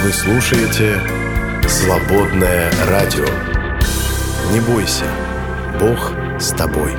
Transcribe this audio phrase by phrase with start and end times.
[0.00, 1.02] Вы слушаете
[1.68, 3.26] «Свободное радио».
[4.52, 5.04] Не бойся,
[5.80, 6.92] Бог с тобой.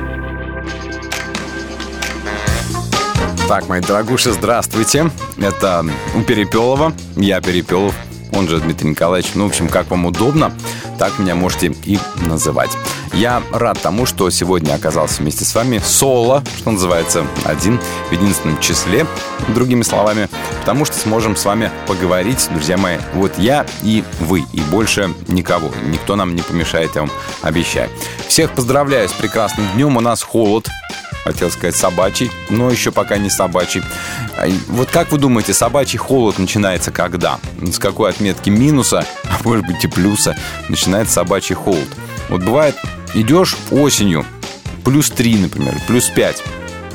[3.48, 5.10] Так, мои дорогуши, здравствуйте.
[5.38, 5.84] Это
[6.14, 7.94] у Перепелова, я Перепелов,
[8.34, 9.32] он же Дмитрий Николаевич.
[9.34, 10.52] Ну, в общем, как вам удобно,
[10.98, 12.70] так меня можете и называть.
[13.12, 18.60] Я рад тому, что сегодня оказался вместе с вами соло, что называется, один в единственном
[18.60, 19.04] числе,
[19.48, 20.28] другими словами,
[20.60, 25.70] потому что сможем с вами поговорить, друзья мои, вот я и вы, и больше никого.
[25.86, 27.10] Никто нам не помешает, я вам
[27.42, 27.90] обещаю.
[28.28, 29.96] Всех поздравляю с прекрасным днем.
[29.96, 30.68] У нас холод,
[31.24, 33.82] хотел сказать собачий, но еще пока не собачий.
[34.68, 37.38] Вот как вы думаете, собачий холод начинается когда?
[37.60, 40.36] С какой отметки минуса, а может быть и плюса,
[40.68, 41.88] начинается собачий холод?
[42.28, 42.76] Вот бывает
[43.14, 44.24] Идешь осенью,
[44.84, 46.42] плюс 3, например, плюс 5,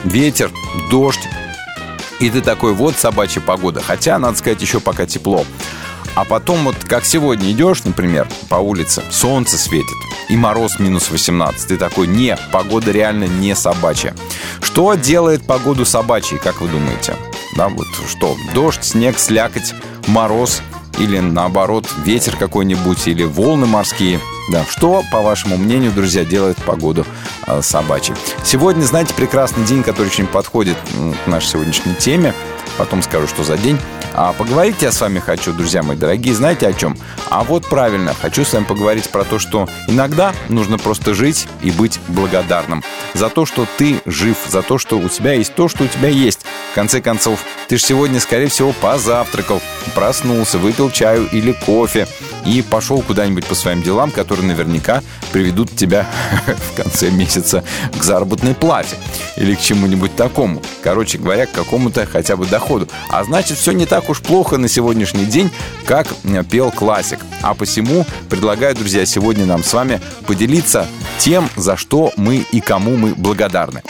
[0.05, 0.51] ветер,
[0.89, 1.27] дождь,
[2.19, 3.81] и ты такой, вот собачья погода.
[3.81, 5.45] Хотя, надо сказать, еще пока тепло.
[6.15, 9.97] А потом вот как сегодня идешь, например, по улице, солнце светит,
[10.29, 11.67] и мороз минус 18.
[11.67, 14.15] Ты такой, не, погода реально не собачья.
[14.61, 17.15] Что делает погоду собачьей, как вы думаете?
[17.57, 19.73] Да, вот что, дождь, снег, слякоть,
[20.07, 20.61] мороз
[20.99, 27.05] или наоборот ветер какой-нибудь или волны морские– да, что, по вашему мнению, друзья, делает погоду
[27.47, 28.15] э, собачьей?
[28.43, 30.77] Сегодня, знаете, прекрасный день, который очень подходит
[31.23, 32.33] к нашей сегодняшней теме.
[32.77, 33.79] Потом скажу, что за день.
[34.13, 36.97] А поговорить я с вами хочу, друзья мои дорогие, знаете о чем?
[37.29, 41.71] А вот правильно, хочу с вами поговорить про то, что иногда нужно просто жить и
[41.71, 45.83] быть благодарным за то, что ты жив, за то, что у тебя есть то, что
[45.83, 46.45] у тебя есть.
[46.75, 49.61] Конце концов, ты же сегодня, скорее всего, позавтракал,
[49.95, 52.07] проснулся, выпил чаю или кофе
[52.45, 56.07] и пошел куда-нибудь по своим делам, которые наверняка приведут тебя
[56.45, 57.63] в конце месяца
[57.97, 58.97] к заработной плате
[59.35, 60.61] или к чему-нибудь такому.
[60.83, 62.87] Короче говоря, к какому-то хотя бы доходу.
[63.09, 65.49] А значит, все не так так уж плохо на сегодняшний день,
[65.85, 67.19] как э, пел классик.
[67.41, 70.85] А посему предлагаю, друзья, сегодня нам с вами поделиться
[71.17, 73.81] тем, за что мы и кому мы благодарны.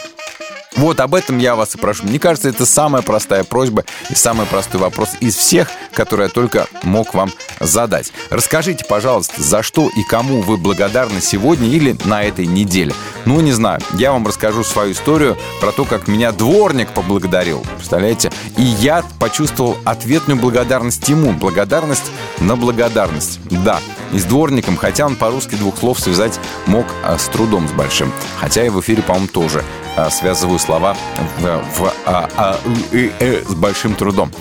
[0.78, 2.04] Вот об этом я вас и прошу.
[2.04, 6.68] Мне кажется, это самая простая просьба и самый простой вопрос из всех, которые я только
[6.84, 7.32] мог вам
[7.62, 8.12] задать.
[8.30, 12.94] Расскажите, пожалуйста, за что и кому вы благодарны сегодня или на этой неделе.
[13.26, 17.64] Ну, не знаю, я вам расскажу свою историю про то, как меня дворник поблагодарил.
[17.78, 18.32] Представляете?
[18.58, 21.32] И я почувствовал ответную благодарность ему.
[21.32, 23.40] Благодарность на благодарность.
[23.50, 23.80] Да,
[24.12, 28.12] и с дворником, хотя он по-русски двух слов связать мог а, с трудом с большим.
[28.40, 29.64] Хотя и в эфире, по-моему, тоже
[30.10, 30.96] связываю слова
[31.40, 32.60] в, в а, а,
[32.92, 34.32] и, э, с большим трудом.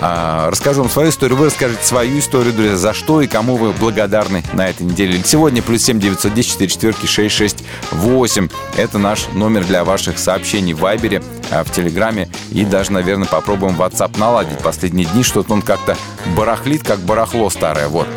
[0.00, 3.72] А, расскажу вам свою историю, вы расскажете свою историю, друзья, за что и кому вы
[3.72, 5.20] благодарны на этой неделе.
[5.24, 8.48] Сегодня плюс 7 910 4 четверки 6 6 8.
[8.76, 13.76] Это наш номер для ваших сообщений в Вайбере, а, в Телеграме и даже, наверное, попробуем
[13.76, 14.58] WhatsApp наладить.
[14.58, 15.96] Последние дни что-то он как-то
[16.36, 17.88] барахлит, как барахло старое.
[17.88, 18.08] Вот.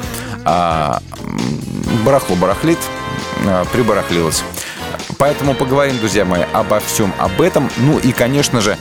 [0.46, 1.02] А,
[2.06, 2.80] барахло барахлит,
[3.46, 4.44] а, прибарахлилось.
[5.18, 7.70] Поэтому поговорим, друзья мои, обо всем об этом.
[7.78, 8.78] Ну и, конечно же,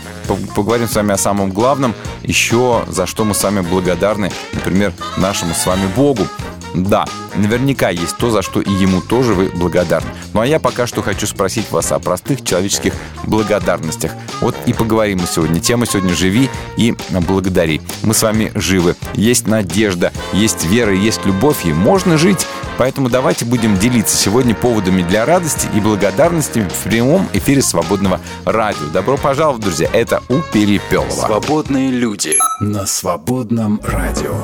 [0.55, 5.55] поговорим с вами о самом главном, еще за что мы с вами благодарны, например, нашему
[5.55, 6.27] с вами Богу.
[6.75, 7.05] Да,
[7.37, 10.09] наверняка есть то, за что и ему тоже вы благодарны.
[10.33, 12.95] Ну а я пока что хочу спросить вас о простых человеческих
[13.25, 14.13] благодарностях.
[14.41, 15.61] Вот и поговорим мы сегодня.
[15.61, 17.81] Тема сегодня «Живи и благодари».
[18.03, 18.97] Мы с вами живы.
[19.15, 22.47] Есть надежда, есть вера, есть любовь, и можно жить.
[22.79, 28.87] Поэтому давайте будем делиться сегодня поводами для радости и благодарности в прямом эфире свободного радио.
[28.93, 29.89] Добро пожаловать, друзья.
[29.93, 31.11] Это у Перепелова.
[31.11, 34.35] Свободные люди на свободном радио.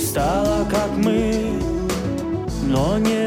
[0.00, 1.52] Стала как мы,
[2.66, 3.19] но не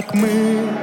[0.00, 0.79] как мы.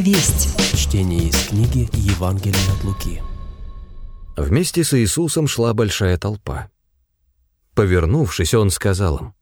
[0.00, 0.56] Весть.
[0.74, 3.20] Чтение из книги Евангелия от Луки.
[4.34, 6.70] Вместе с Иисусом шла большая толпа.
[7.74, 9.34] Повернувшись, он сказал им,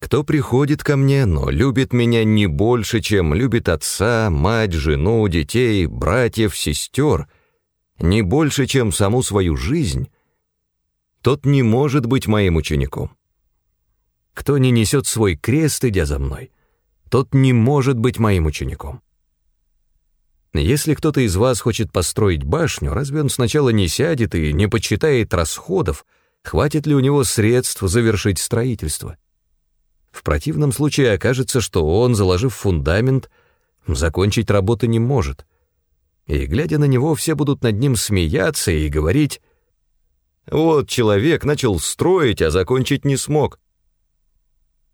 [0.00, 5.86] «Кто приходит ко мне, но любит меня не больше, чем любит отца, мать, жену, детей,
[5.86, 7.26] братьев, сестер,
[7.98, 10.10] не больше, чем саму свою жизнь,
[11.22, 13.16] тот не может быть моим учеником.
[14.34, 16.50] Кто не несет свой крест, идя за мной,
[17.08, 19.00] тот не может быть моим учеником.
[20.54, 25.32] Если кто-то из вас хочет построить башню, разве он сначала не сядет и не подсчитает
[25.32, 26.04] расходов,
[26.42, 29.16] хватит ли у него средств завершить строительство?
[30.10, 33.30] В противном случае окажется, что он, заложив фундамент,
[33.86, 35.46] закончить работы не может.
[36.26, 39.40] И, глядя на него, все будут над ним смеяться и говорить,
[40.50, 43.58] «Вот человек начал строить, а закончить не смог».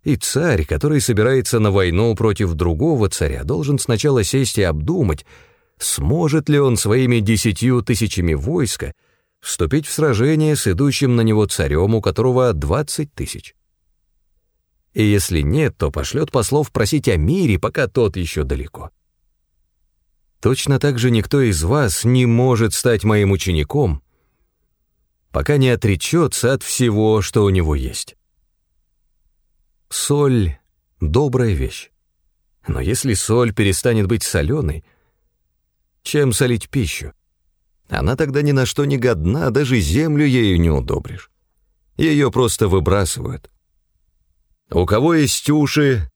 [0.05, 5.27] И царь, который собирается на войну против другого царя, должен сначала сесть и обдумать,
[5.83, 8.93] сможет ли он своими десятью тысячами войска
[9.41, 13.55] вступить в сражение с идущим на него царем, у которого двадцать тысяч.
[14.95, 18.91] И если нет, то пошлет послов просить о мире, пока тот еще далеко.
[20.41, 24.03] Точно так же никто из вас не может стать моим учеником,
[25.31, 28.17] пока не отречется от всего, что у него есть.
[29.89, 30.59] Соль—
[31.01, 31.91] добрая вещь.
[32.67, 34.85] Но если соль перестанет быть соленой,
[36.03, 37.13] чем солить пищу?
[37.89, 41.31] Она тогда ни на что не годна, даже землю ею не удобришь.
[41.97, 43.51] Ее просто выбрасывают.
[44.71, 46.11] У кого есть уши,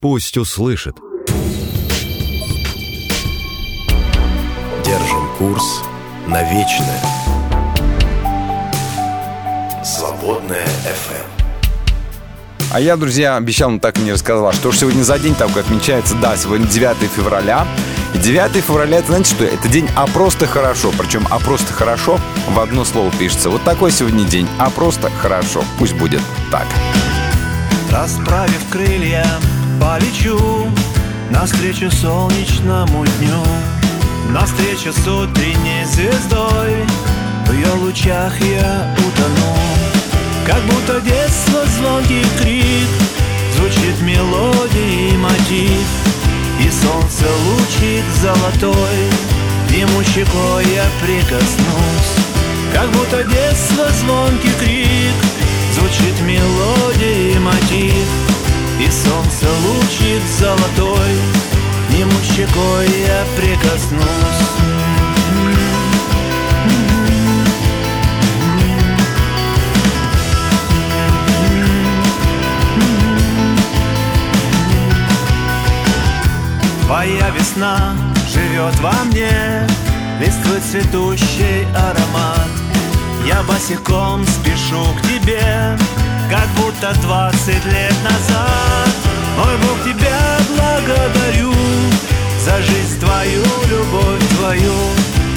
[0.00, 0.96] пусть услышит.
[4.84, 5.82] Держим курс
[6.28, 7.00] на вечное.
[9.82, 11.35] Свободная FM.
[12.72, 15.62] А я, друзья, обещал, но так и не рассказал, что же сегодня за день такой
[15.62, 16.14] отмечается.
[16.16, 17.66] Да, сегодня 9 февраля.
[18.14, 19.44] И 9 февраля, это знаете что?
[19.44, 20.92] Это день «А просто хорошо».
[20.98, 22.18] Причем «А просто хорошо»
[22.48, 23.50] в одно слово пишется.
[23.50, 25.64] Вот такой сегодня день «А просто хорошо».
[25.78, 26.20] Пусть будет
[26.50, 26.66] так.
[27.90, 29.26] Расправив крылья,
[29.80, 30.38] полечу
[31.30, 33.42] Навстречу солнечному дню
[34.30, 36.84] Навстречу с утренней звездой
[37.46, 39.55] В ее лучах я утону
[40.46, 42.88] как будто детство звонкий крик
[43.56, 45.86] Звучит мелодия и мотив.
[46.60, 48.98] И солнце лучик золотой
[49.70, 52.12] Ему щекой я прикоснусь.
[52.72, 55.14] Как будто детство звонкий крик
[55.74, 58.08] Звучит мелодия и мотив.
[58.80, 61.12] И солнце лучик золотой
[61.90, 64.85] Ему щекой я прикоснусь
[76.86, 77.96] Твоя весна
[78.32, 79.66] живет во мне
[80.20, 82.48] Листвы цветущий аромат.
[83.26, 85.42] Я босиком спешу к тебе
[86.30, 88.94] Как будто двадцать лет назад.
[89.36, 91.52] Мой Бог, тебя благодарю
[92.44, 94.74] За жизнь твою, любовь твою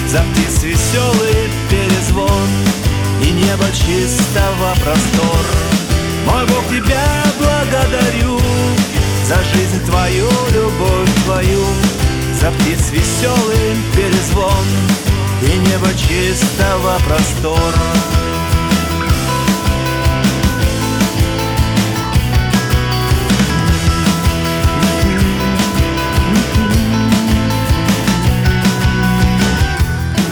[0.05, 2.47] За птиц веселый перезвон
[3.23, 5.45] И небо чистого простор.
[6.27, 8.39] Мой Бог, тебя благодарю
[9.29, 11.63] за жизнь твою, любовь твою
[12.33, 14.65] За птиц веселый перезвон
[15.43, 17.89] И небо чистого простора.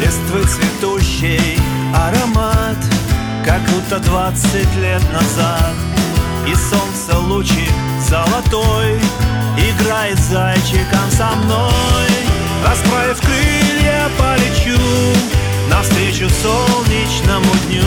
[0.01, 1.59] Листвы цветущий
[1.93, 2.77] аромат
[3.45, 5.75] Как будто двадцать лет назад.
[6.47, 8.99] И солнце лучик золотой
[9.57, 12.07] Играет зайчиком со мной.
[12.65, 14.79] Расправив крылья, полечу
[15.69, 17.83] Навстречу солнечному дню.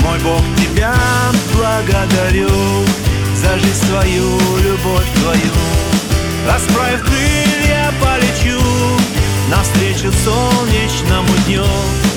[0.00, 0.94] Мой Бог, тебя
[1.54, 2.48] благодарю
[3.34, 5.52] За жизнь твою, любовь твою.
[6.46, 8.60] Расправив крылья, полечу
[9.50, 11.64] Навстречу солнечному дню.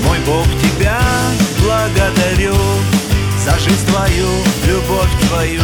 [0.06, 1.02] Мой Бог, тебя
[1.60, 2.56] благодарю
[3.44, 4.28] За жизнь твою,
[4.68, 5.62] любовь твою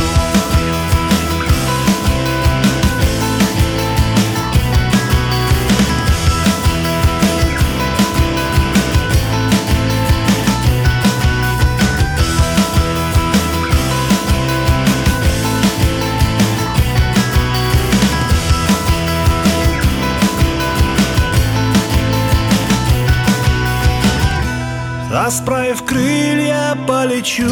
[25.27, 27.51] Расправив крылья, полечу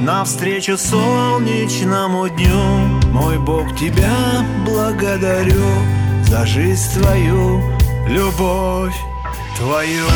[0.00, 3.00] Навстречу солнечному дню.
[3.10, 5.66] Мой Бог, тебя благодарю
[6.22, 7.60] За жизнь твою,
[8.06, 8.94] любовь
[9.56, 10.06] твою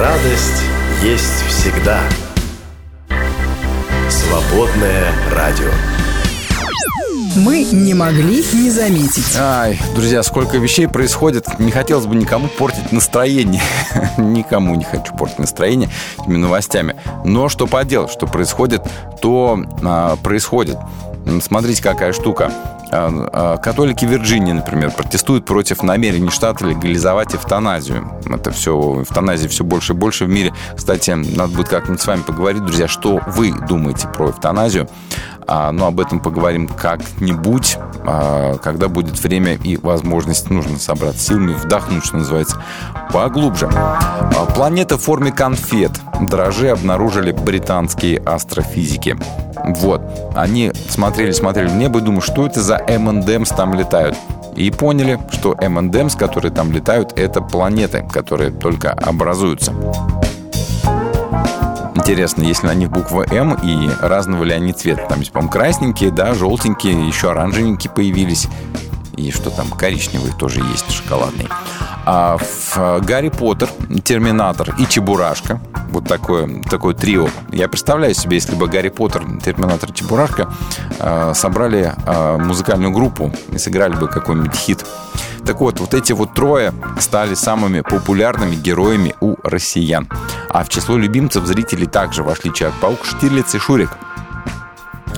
[0.00, 0.62] Радость
[1.02, 2.00] есть всегда.
[4.08, 5.68] Свободное радио.
[7.36, 9.36] Мы не могли не заметить.
[9.36, 11.58] Ай, друзья, сколько вещей происходит.
[11.58, 13.60] Не хотелось бы никому портить настроение.
[14.16, 16.96] никому не хочу портить настроение этими новостями.
[17.26, 18.80] Но что поделать, что происходит,
[19.20, 20.78] то а, происходит.
[21.42, 22.50] Смотрите, какая штука.
[22.92, 28.10] А, а, католики Вирджинии, например, протестуют против намерений штата легализовать эвтаназию.
[28.26, 30.52] Это все, эвтаназии все больше и больше в мире.
[30.76, 34.88] Кстати, надо будет как-нибудь с вами поговорить, друзья, что вы думаете про эвтаназию.
[35.46, 37.76] А, но об этом поговорим как-нибудь,
[38.62, 40.50] когда будет время и возможность.
[40.50, 42.62] Нужно собраться силами, вдохнуть, что называется,
[43.12, 43.68] поглубже.
[44.54, 45.92] Планета в форме конфет.
[46.20, 49.16] Дрожжи обнаружили британские астрофизики.
[49.64, 50.02] Вот.
[50.34, 54.16] Они смотрели, смотрели в небо и думают, что это за M&M's там летают.
[54.56, 59.72] И поняли, что M&M's, которые там летают, это планеты, которые только образуются.
[61.94, 65.06] Интересно, если на них буква М и разного ли они цвета.
[65.08, 68.48] Там по-моему, красненькие, да, желтенькие, еще оранжевенькие появились.
[69.20, 71.46] И что там, коричневый тоже есть, шоколадный.
[72.06, 73.68] А в Гарри Поттер,
[74.02, 75.60] Терминатор и Чебурашка,
[75.90, 77.28] вот такое, такое трио.
[77.52, 80.50] Я представляю себе, если бы Гарри Поттер, Терминатор, Чебурашка
[80.98, 84.86] э, собрали э, музыкальную группу и сыграли бы какой-нибудь хит.
[85.44, 90.08] Так вот, вот эти вот трое стали самыми популярными героями у россиян.
[90.48, 93.90] А в число любимцев зрителей также вошли Человек-паук, Штирлиц и Шурик.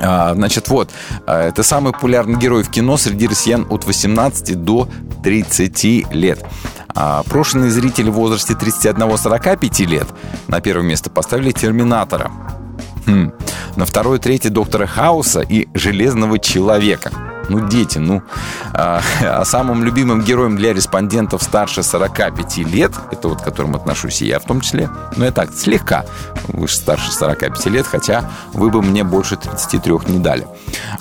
[0.02, 0.90] А, значит, вот,
[1.26, 4.88] это самый популярный герой в кино среди россиян от 18 до
[5.22, 6.44] 30 лет.
[6.94, 10.08] А прошенные зрители в возрасте 31-45 лет
[10.48, 12.30] на первое место поставили «Терминатора».
[13.06, 13.32] Хм.
[13.76, 17.31] На второе, третье «Доктора Хауса» и «Железного человека».
[17.48, 18.22] Ну, дети, ну.
[18.72, 24.22] А, а самым любимым героем для респондентов старше 45 лет, это вот к которым отношусь
[24.22, 26.04] и я в том числе, ну, я так, слегка
[26.48, 30.46] выше старше 45 лет, хотя вы бы мне больше 33 не дали.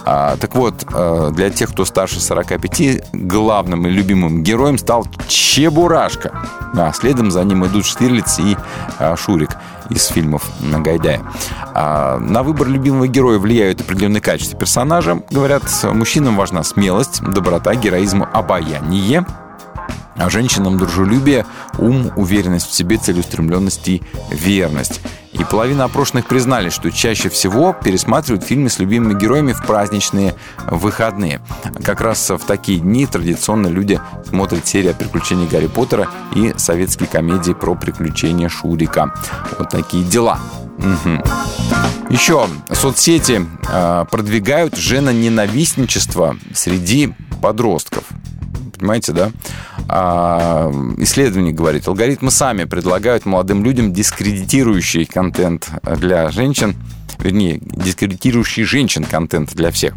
[0.06, 6.32] А, так вот, а, для тех, кто старше 45, главным и любимым героем стал Чебурашка.
[6.74, 8.58] А следом за ним идут Штирлиц и
[9.00, 9.52] а, Шурик
[9.92, 11.22] из фильмов Гайдая.
[11.74, 15.22] А на выбор любимого героя влияют определенные качества персонажа.
[15.30, 19.26] Говорят, мужчинам важна смелость, доброта, героизм, обаяние.
[20.22, 21.48] А женщинам дружелюбие,
[21.80, 25.02] ум, уверенность в себе, целеустремленность и верность.
[25.32, 30.36] И половина опрошенных признали, что чаще всего пересматривают фильмы с любимыми героями в праздничные
[30.68, 31.42] выходные.
[31.84, 34.00] Как раз в такие дни традиционно люди
[34.30, 39.14] смотрят серии о приключениях Гарри Поттера и советские комедии про приключения Шурика.
[39.58, 40.40] Вот такие дела.
[40.78, 42.14] Угу.
[42.14, 48.04] Еще соцсети э, продвигают женоненавистничество среди подростков.
[48.82, 49.32] Понимаете, да?
[49.88, 55.70] А, исследование говорит, алгоритмы сами предлагают молодым людям дискредитирующий контент
[56.00, 56.76] для женщин,
[57.20, 59.94] вернее, дискредитирующий женщин контент для всех.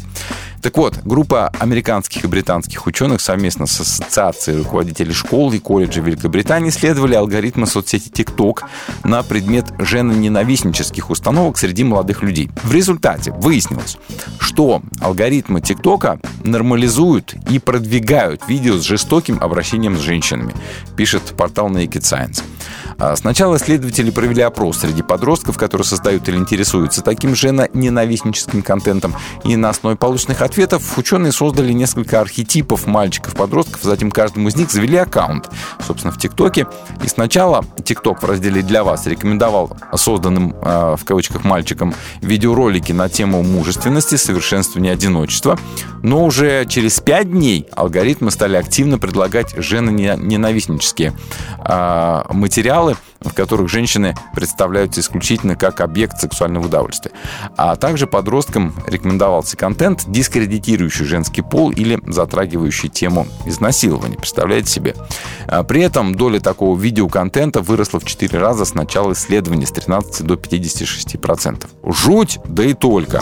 [0.65, 6.69] Так вот, группа американских и британских ученых совместно с Ассоциацией руководителей школ и колледжей Великобритании
[6.69, 8.61] исследовали алгоритмы соцсети TikTok
[9.03, 12.49] на предмет женоненавистнических установок среди молодых людей.
[12.63, 13.97] В результате выяснилось,
[14.39, 20.55] что алгоритмы ТикТока нормализуют и продвигают видео с жестоким обращением с женщинами,
[20.97, 22.41] пишет портал Naked Science.
[22.97, 29.15] А сначала исследователи провели опрос среди подростков, которые создают или интересуются таким же ненавистническим контентом.
[29.43, 34.97] И на основе полученных ответов ученые создали несколько архетипов мальчиков-подростков, затем каждому из них завели
[34.97, 35.49] аккаунт,
[35.85, 36.67] собственно, в ТикТоке.
[37.03, 43.09] И сначала ТикТок в разделе «Для вас» рекомендовал созданным, а, в кавычках, мальчикам видеоролики на
[43.09, 45.57] тему мужественности, совершенствования одиночества.
[46.03, 51.13] Но уже через пять дней алгоритмы стали активно предлагать женоненавистнические
[51.59, 57.11] а, материалы, сериалы, в которых женщины представляются исключительно как объект сексуального удовольствия.
[57.57, 64.17] А также подросткам рекомендовался контент, дискредитирующий женский пол или затрагивающий тему изнасилования.
[64.17, 64.95] Представляете себе?
[65.47, 70.25] А при этом доля такого видеоконтента выросла в 4 раза с начала исследования с 13
[70.25, 71.67] до 56%.
[71.91, 73.21] Жуть, да и только.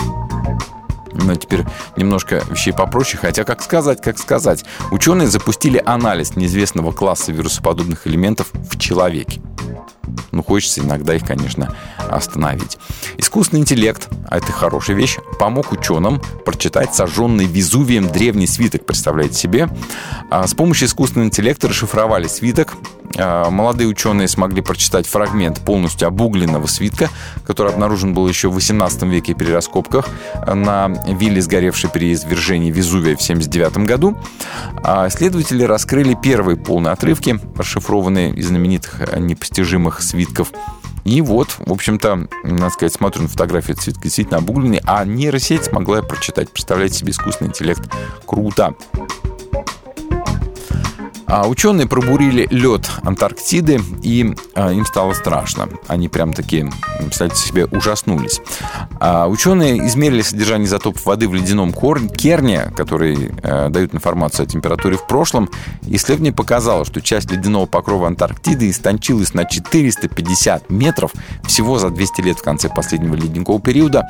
[1.13, 1.65] Ну, теперь
[1.98, 4.65] немножко вещей попроще, хотя как сказать, как сказать.
[4.91, 9.41] Ученые запустили анализ неизвестного класса вирусоподобных элементов в человеке.
[10.32, 11.75] Ну, хочется иногда их, конечно,
[12.10, 12.77] остановить.
[13.17, 19.70] Искусственный интеллект, а это хорошая вещь, помог ученым прочитать сожженный Везувием древний свиток, представляете себе.
[20.29, 22.74] А с помощью искусственного интеллекта расшифровали свиток.
[23.18, 27.10] А, молодые ученые смогли прочитать фрагмент полностью обугленного свитка,
[27.46, 30.08] который обнаружен был еще в 18 веке при раскопках
[30.48, 34.18] на вилле, сгоревшей при извержении Везувия в 1979 году.
[34.84, 40.52] А исследователи раскрыли первые полные отрывки, расшифрованные из знаменитых непостижимых свитков
[41.06, 46.02] и вот, в общем-то, надо сказать, смотрю на фотографию цветка действительно обугленный, а нейросеть смогла
[46.02, 46.50] прочитать.
[46.50, 47.82] Представляете себе искусственный интеллект.
[48.26, 48.74] Круто.
[51.27, 55.70] А ученые пробурили лед Антарктиды, и а, им стало страшно.
[55.88, 56.66] Они прям таки,
[57.00, 58.42] представьте себе, ужаснулись.
[59.00, 64.98] А ученые измерили содержание изотопов воды в ледяном керне, который а, дает информацию о температуре
[64.98, 65.50] в прошлом.
[65.83, 71.12] Исследование показало, что часть ледяного покрова Антарктиды истончилась на 450 метров
[71.46, 74.07] всего за 200 лет в конце последнего ледникового периода.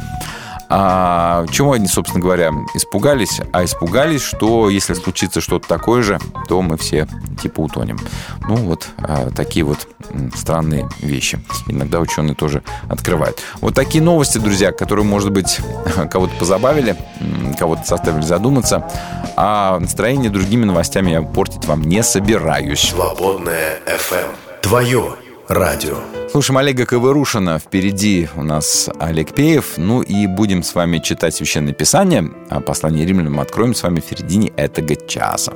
[0.76, 3.40] А чего они, собственно говоря, испугались?
[3.52, 7.08] А испугались, что если случится что-то такое же, то мы все
[7.40, 8.00] типа утонем.
[8.48, 9.88] Ну вот а, такие вот
[10.36, 11.40] странные вещи.
[11.68, 13.38] Иногда ученые тоже открывают.
[13.62, 15.60] Вот такие новости, друзья, которые, может быть,
[16.12, 16.96] кого-то позабавили,
[17.60, 18.90] кого-то заставили задуматься.
[19.36, 22.90] А настроение другими новостями я портить вам не собираюсь.
[22.90, 24.30] Свободная FM.
[24.64, 25.98] Твое радио.
[26.32, 27.60] Слушаем Олега Ковырушина.
[27.60, 29.78] Впереди у нас Олег Пеев.
[29.78, 32.32] Ну и будем с вами читать Священное Писание.
[32.50, 35.54] А послание римлянам откроем с вами в середине этого часа.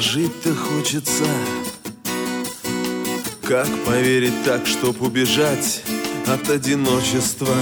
[0.00, 1.24] Жить-то хочется.
[3.42, 5.82] Как поверить так, чтоб убежать
[6.26, 7.54] от одиночества?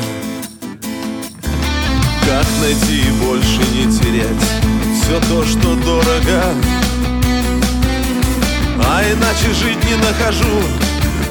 [2.26, 4.44] Как найти и больше не терять
[5.00, 6.42] Все то, что дорого?
[8.84, 10.62] А иначе жить не нахожу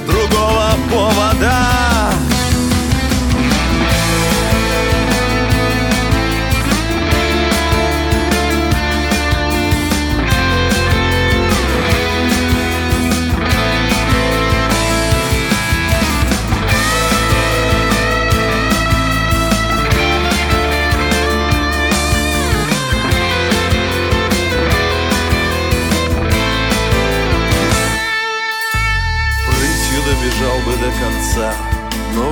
[0.07, 2.00] Другого повода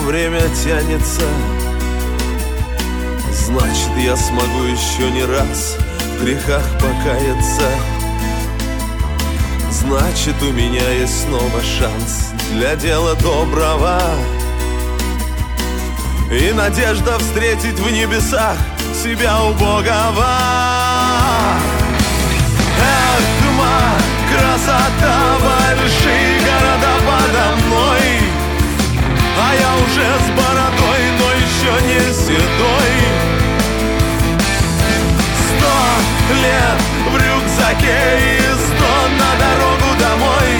[0.09, 1.21] время тянется.
[3.31, 5.77] Значит, я смогу еще не раз
[6.17, 7.69] в грехах покаяться.
[9.69, 14.01] Значит, у меня есть снова шанс для дела доброго.
[16.31, 18.57] И надежда встретить в небесах
[18.95, 20.27] себя убогого.
[22.81, 23.93] Эх, тьма,
[24.31, 28.18] красота, большие города подо мной.
[29.53, 33.29] Я уже с бородой, но еще не седой.
[37.11, 40.51] Рюкзаке и сто на дорогу домой.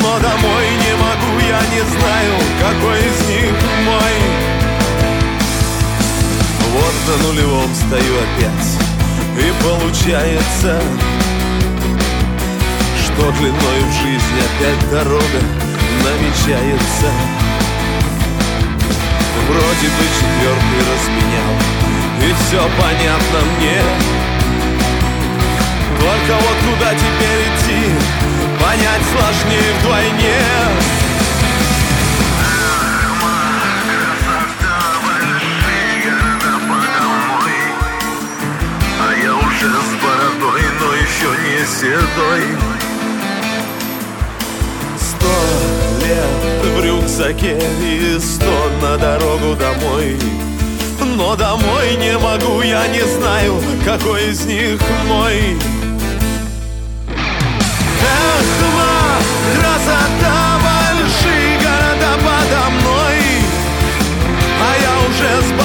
[0.00, 3.52] Но домой не могу, я не знаю, какой из них
[3.84, 4.50] мой.
[6.72, 8.78] Вот на нулевом стою опять
[9.36, 10.80] И получается
[13.02, 15.40] Что длиной в жизнь опять дорога
[16.04, 17.39] намечается
[19.50, 21.54] Вроде бы четвертый разменял
[22.22, 23.82] И все понятно мне.
[25.98, 27.82] Только вот куда теперь идти
[28.62, 30.40] Понять сложнее вдвойне.
[39.02, 42.89] А я уже с бородой, но еще не седой
[46.80, 50.16] в рюкзаке и сто на дорогу домой.
[51.16, 55.58] Но домой не могу, я не знаю, какой из них мой.
[57.08, 59.18] Эх, ма,
[59.56, 63.18] красота, большие города подо мной.
[64.62, 65.59] А я уже с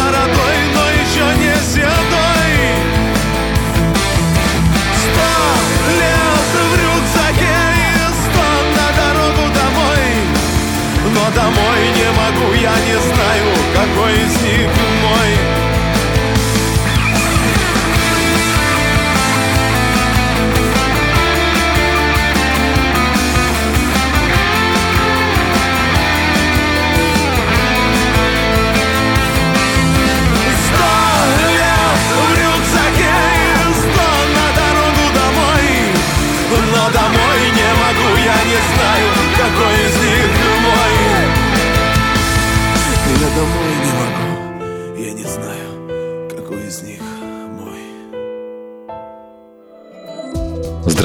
[12.65, 14.94] я не знаю, какой из них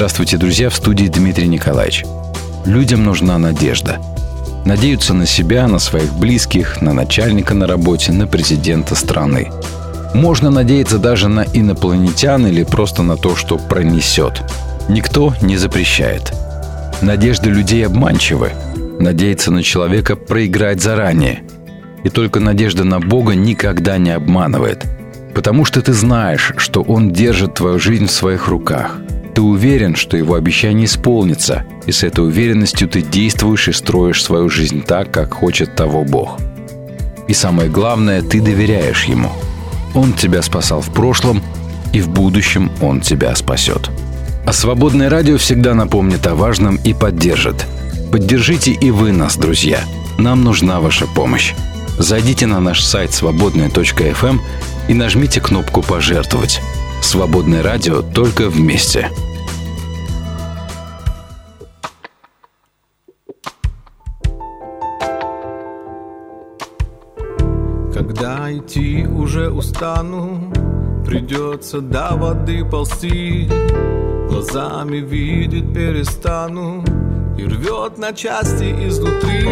[0.01, 2.05] Здравствуйте, друзья, в студии Дмитрий Николаевич.
[2.65, 3.99] Людям нужна надежда.
[4.65, 9.51] Надеются на себя, на своих близких, на начальника на работе, на президента страны.
[10.15, 14.41] Можно надеяться даже на инопланетян или просто на то, что пронесет.
[14.89, 16.33] Никто не запрещает.
[17.03, 18.53] Надежды людей обманчивы.
[18.99, 21.43] Надеяться на человека проиграть заранее.
[22.03, 24.83] И только надежда на Бога никогда не обманывает.
[25.35, 28.97] Потому что ты знаешь, что Он держит твою жизнь в своих руках.
[29.33, 34.49] Ты уверен, что Его обещание исполнится, и с этой уверенностью ты действуешь и строишь свою
[34.49, 36.39] жизнь так, как хочет того Бог.
[37.27, 39.31] И самое главное, ты доверяешь Ему.
[39.93, 41.41] Он тебя спасал в прошлом,
[41.93, 43.89] и в будущем Он тебя спасет.
[44.45, 47.65] А «Свободное радио» всегда напомнит о важном и поддержит.
[48.11, 49.81] Поддержите и вы нас, друзья.
[50.17, 51.53] Нам нужна ваша помощь.
[51.97, 54.41] Зайдите на наш сайт свободная.фм
[54.87, 56.59] и нажмите кнопку «Пожертвовать».
[57.01, 59.09] «Свободное радио» только вместе.
[67.93, 70.53] Когда идти уже устану,
[71.05, 73.49] придется до воды ползти.
[74.29, 76.83] Глазами видеть перестану
[77.37, 79.45] и рвет на части изнутри.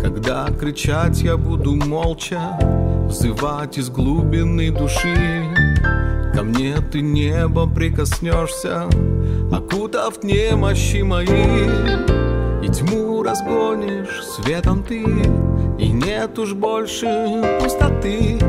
[0.00, 2.58] Когда кричать я буду молча,
[3.08, 5.63] взывать из глубины души.
[6.34, 8.88] Ко мне ты небо прикоснешься,
[9.52, 11.28] окутав немощи мои.
[12.60, 15.04] И тьму разгонишь светом ты
[15.78, 17.06] И нет уж больше
[17.62, 18.40] пустоты.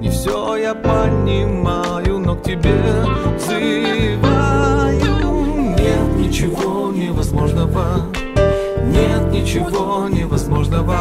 [0.00, 2.80] Не все я понимаю, но к тебе
[3.36, 5.02] взываю.
[5.76, 8.06] Нет ничего невозможного
[8.84, 10.96] Нет ничего невозможного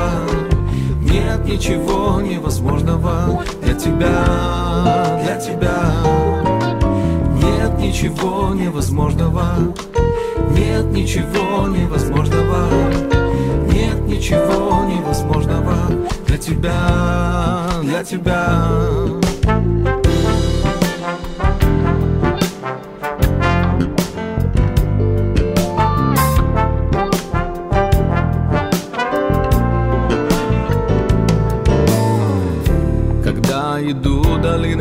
[1.12, 4.26] Нет ничего невозможного Для тебя,
[5.24, 5.94] для тебя.
[7.42, 9.74] Нет ничего невозможного
[10.62, 12.68] нет ничего невозможного
[13.72, 15.76] Нет ничего невозможного
[16.28, 19.21] Для тебя, для тебя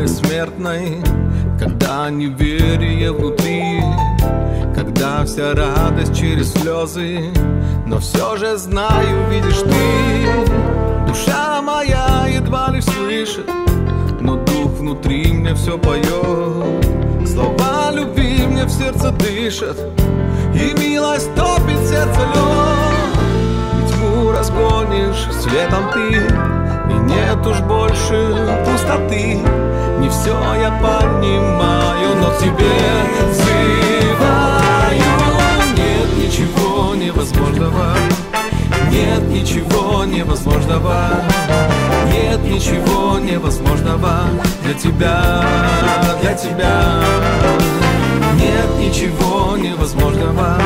[0.01, 1.01] долиной смертной
[1.59, 3.81] Когда неверие внутри
[4.73, 7.25] когда вся радость через слезы
[7.85, 13.49] Но все же знаю, видишь ты Душа моя едва лишь слышит
[14.21, 16.87] Но дух внутри мне все поет
[17.27, 19.77] Слова любви мне в сердце дышат
[20.55, 23.17] И милость топит сердце лед
[23.77, 26.15] И тьму разгонишь светом ты
[26.91, 29.39] И нет уж больше пустоты
[30.01, 32.73] не все я понимаю, но тебе
[33.29, 34.71] взываю.
[35.77, 37.93] Нет ничего невозможного.
[38.89, 41.21] Нет ничего невозможного.
[42.11, 44.21] Нет ничего невозможного.
[44.63, 45.45] Для тебя,
[46.19, 47.03] для тебя.
[48.39, 50.57] Нет ничего невозможного.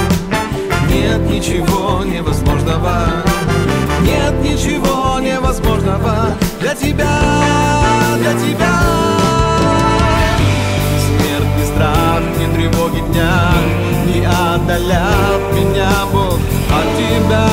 [0.89, 3.07] Нет ничего невозможного.
[4.01, 7.19] Нет ничего невозможного для тебя,
[8.17, 8.73] для тебя.
[11.05, 13.37] Смерть, ни страх, ни тревоги дня
[14.07, 16.39] не отдалят меня, Бог,
[16.71, 17.45] от тебя.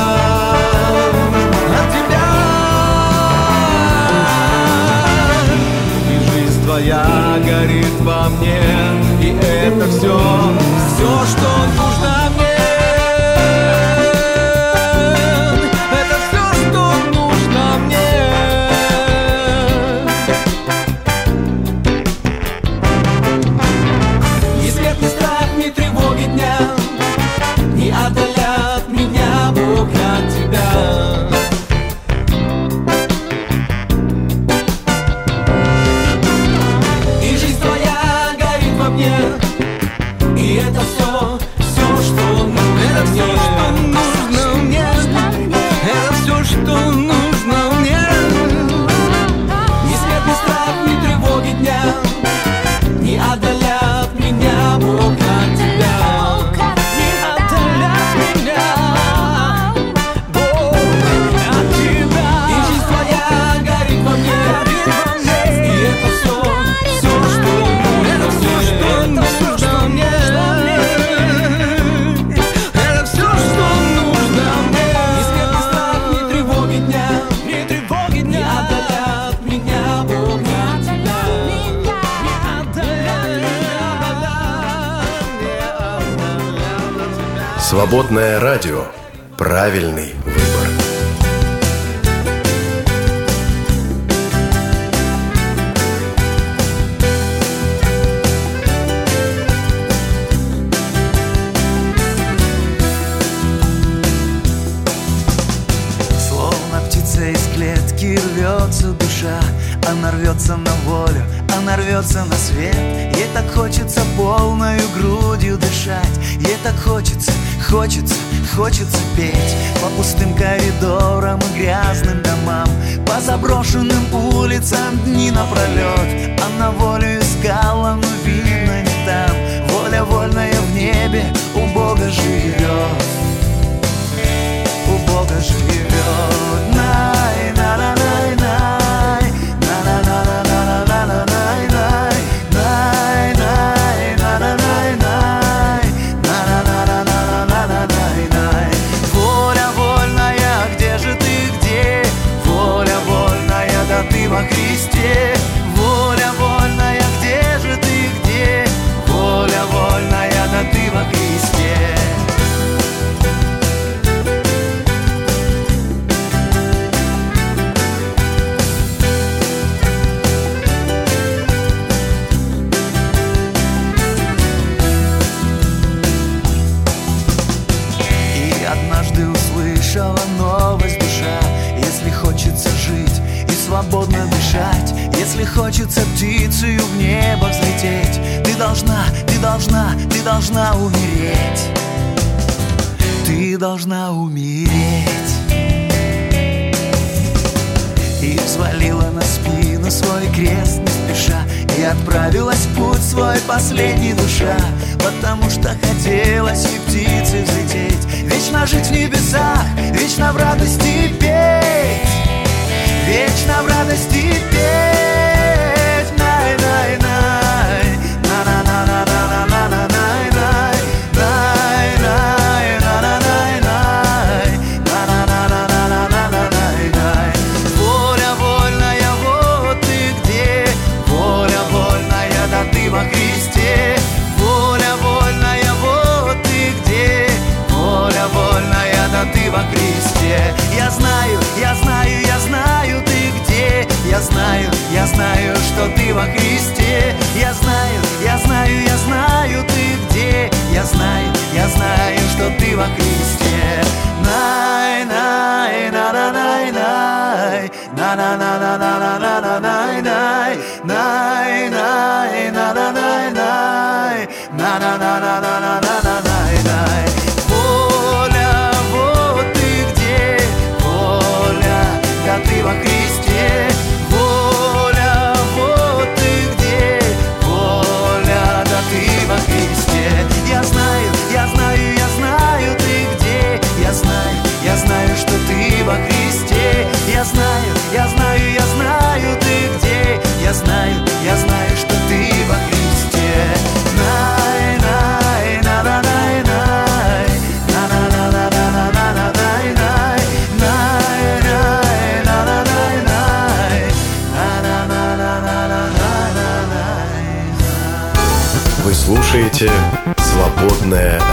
[1.79, 2.29] От тебя.
[6.09, 7.05] И жизнь твоя
[7.45, 8.63] горит во мне,
[9.21, 10.22] и это все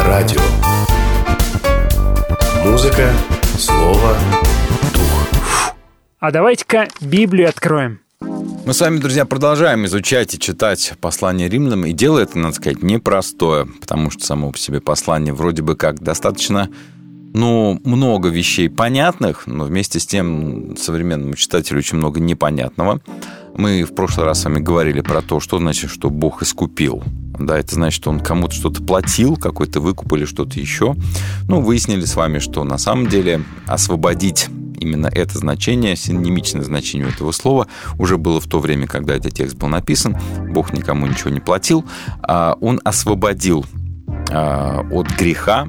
[0.10, 0.42] радио».
[2.66, 3.12] Музыка,
[3.58, 4.18] слово,
[4.92, 5.76] дух.
[6.20, 8.00] А давайте-ка Библию откроем.
[8.20, 11.86] Мы с вами, друзья, продолжаем изучать и читать послание римлянам.
[11.86, 16.02] И дело это, надо сказать, непростое, потому что само по себе послание вроде бы как
[16.02, 16.70] достаточно
[17.34, 23.02] ну, много вещей понятных, но вместе с тем современному читателю очень много непонятного.
[23.56, 27.04] Мы в прошлый раз с вами говорили про то, что значит, что Бог искупил.
[27.40, 30.96] Да, это значит, что он кому-то что-то платил, какой-то выкуп или что-то еще.
[31.48, 37.32] Ну, выяснили с вами, что на самом деле освободить именно это значение, синонимичное значение этого
[37.32, 40.18] слова, уже было в то время, когда этот текст был написан.
[40.52, 41.86] Бог никому ничего не платил.
[42.22, 43.66] А он освободил
[44.30, 45.68] а, от греха,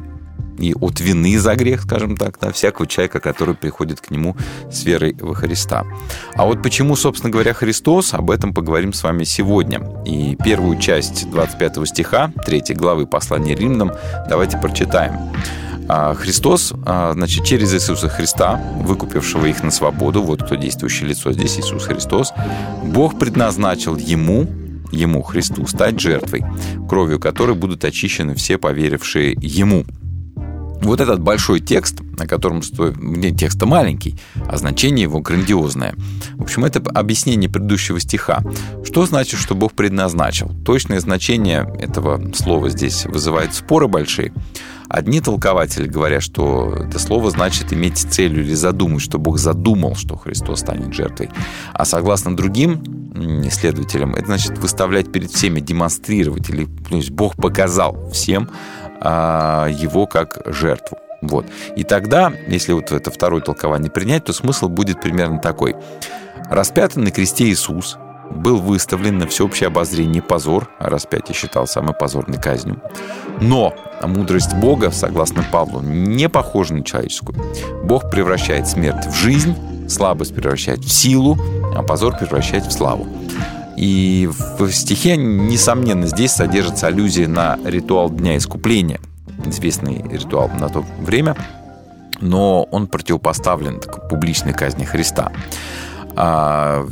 [0.61, 4.37] и от вины за грех, скажем так, да, всякого человека, который приходит к нему
[4.71, 5.85] с верой во Христа.
[6.35, 9.81] А вот почему, собственно говоря, Христос, об этом поговорим с вами сегодня.
[10.05, 13.93] И первую часть 25 стиха 3 главы послания римлянам
[14.29, 15.31] давайте прочитаем.
[15.93, 21.33] А Христос, а, значит, через Иисуса Христа, выкупившего их на свободу, вот кто действующее лицо
[21.33, 22.33] здесь, Иисус Христос,
[22.85, 24.47] Бог предназначил Ему,
[24.93, 26.45] Ему, Христу, стать жертвой,
[26.89, 29.85] кровью которой будут очищены все поверившие Ему.
[30.83, 32.97] Вот этот большой текст, на котором стоит...
[32.97, 34.17] Нет, текст маленький,
[34.49, 35.95] а значение его грандиозное.
[36.35, 38.43] В общем, это объяснение предыдущего стиха.
[38.85, 40.51] Что значит, что Бог предназначил?
[40.65, 44.33] Точное значение этого слова здесь вызывает споры большие.
[44.89, 50.17] Одни толкователи говорят, что это слово значит иметь целью или задумать, что Бог задумал, что
[50.17, 51.31] Христос станет жертвой.
[51.73, 52.83] А согласно другим
[53.47, 58.49] исследователям, это значит выставлять перед всеми, демонстрировать, или то есть Бог показал всем,
[59.03, 60.99] его как жертву.
[61.23, 61.47] Вот.
[61.77, 65.77] И тогда, если вот это второе толкование принять, то смысл будет примерно такой.
[66.49, 67.99] Распятый на кресте Иисус
[68.31, 72.81] был выставлен на всеобщее обозрение позор, а распятие считал самой позорной казнью.
[73.41, 77.39] Но мудрость Бога, согласно Павлу, не похожа на человеческую.
[77.85, 79.55] Бог превращает смерть в жизнь,
[79.89, 81.37] слабость превращает в силу,
[81.75, 83.07] а позор превращает в славу.
[83.81, 89.01] И в стихе, несомненно, здесь содержится аллюзия на ритуал Дня Искупления,
[89.47, 91.35] известный ритуал на то время,
[92.21, 95.33] но он противопоставлен такой публичной казни Христа.
[96.15, 96.87] А,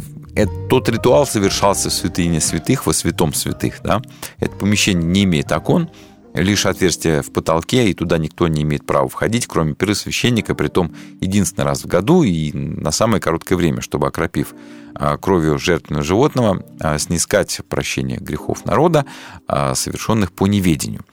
[0.70, 3.80] тот ритуал совершался в святыне святых, во святом святых.
[3.84, 4.00] Да?
[4.38, 5.90] Это помещение не имеет окон,
[6.34, 10.94] лишь отверстие в потолке, и туда никто не имеет права входить, кроме первосвященника, при том
[11.20, 14.54] единственный раз в году и на самое короткое время, чтобы, окропив
[14.94, 19.06] а, кровью жертвенного животного, а, снискать прощение грехов народа,
[19.46, 21.04] а, совершенных по неведению.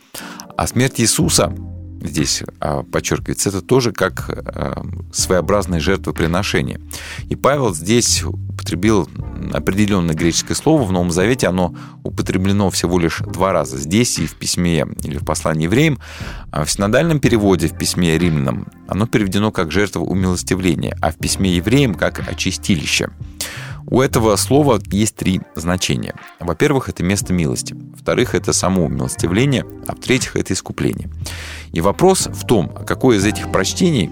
[0.58, 1.54] А смерть Иисуса
[2.08, 2.44] здесь
[2.92, 4.30] подчеркивается, это тоже как
[5.12, 6.80] своеобразное жертвоприношение.
[7.30, 9.10] И Павел здесь употребил
[9.54, 13.78] определенное греческое слово в Новом Завете, оно употреблено всего лишь два раза.
[13.78, 16.00] Здесь и в письме или в послании евреям.
[16.52, 21.56] А в синодальном переводе в письме римлянам оно переведено как жертва умилостивления, а в письме
[21.56, 23.10] евреям как очистилище.
[23.88, 26.16] У этого слова есть три значения.
[26.40, 27.74] Во-первых, это место милости.
[27.74, 29.66] Во-вторых, это само умилостивление.
[29.88, 31.10] А в-третьих, это искупление.
[31.72, 34.12] И вопрос в том, какое из этих прочтений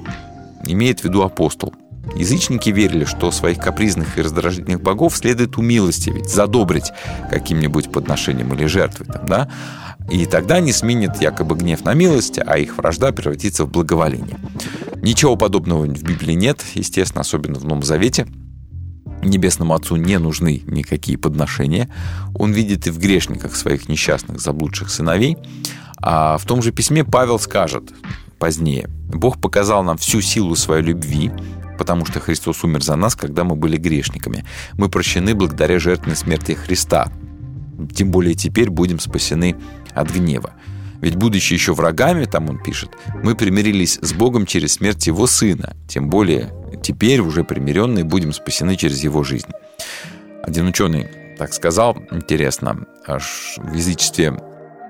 [0.66, 1.74] имеет в виду апостол.
[2.16, 6.92] Язычники верили, что своих капризных и раздражительных богов следует умилостивить, задобрить
[7.30, 9.08] каким-нибудь подношением или жертвой.
[9.08, 9.50] Там, да?
[10.12, 14.38] И тогда они сменят якобы гнев на милость, а их вражда превратится в благоволение.
[15.02, 18.28] Ничего подобного в Библии нет, естественно, особенно в Новом Завете.
[19.22, 21.90] Небесному Отцу не нужны никакие подношения.
[22.36, 25.38] Он видит и в грешниках своих несчастных заблудших сыновей.
[25.98, 27.94] А в том же письме Павел скажет
[28.40, 31.32] позднее, «Бог показал нам всю силу своей любви,
[31.78, 34.46] потому что Христос умер за нас, когда мы были грешниками.
[34.74, 37.12] Мы прощены благодаря жертвенной смерти Христа.
[37.94, 39.56] Тем более теперь будем спасены
[39.94, 40.54] от гнева.
[41.04, 42.92] Ведь, будучи еще врагами, там он пишет,
[43.24, 45.76] мы примирились с Богом через смерть Его Сына.
[45.86, 49.50] Тем более теперь, уже примиренные, будем спасены через Его жизнь.
[50.44, 54.40] Один ученый так сказал, интересно, аж в язычестве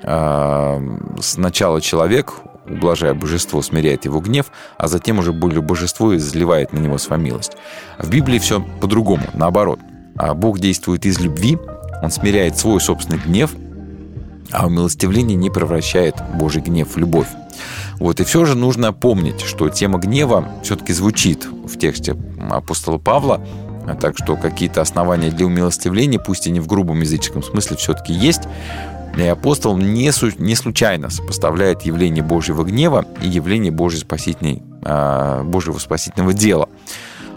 [0.03, 2.33] э, сначала человек
[2.69, 7.53] ублажая божество, смиряет его гнев, а затем уже более божество изливает на него свою милость.
[7.97, 9.79] В Библии все по-другому, наоборот.
[10.15, 11.57] А Бог действует из любви,
[12.03, 13.55] Он смиряет свой собственный гнев,
[14.53, 17.27] а умилостивление не превращает Божий гнев в любовь.
[17.99, 22.15] Вот, и все же нужно помнить, что тема гнева все-таки звучит в тексте
[22.51, 23.45] апостола Павла,
[24.01, 28.43] так что какие-то основания для умилостивления, пусть и не в грубом языческом смысле, все-таки есть.
[29.17, 35.77] И апостол не, не случайно сопоставляет явление Божьего гнева и явление Божьей спасительной, а, Божьего
[35.77, 36.67] спасительного дела.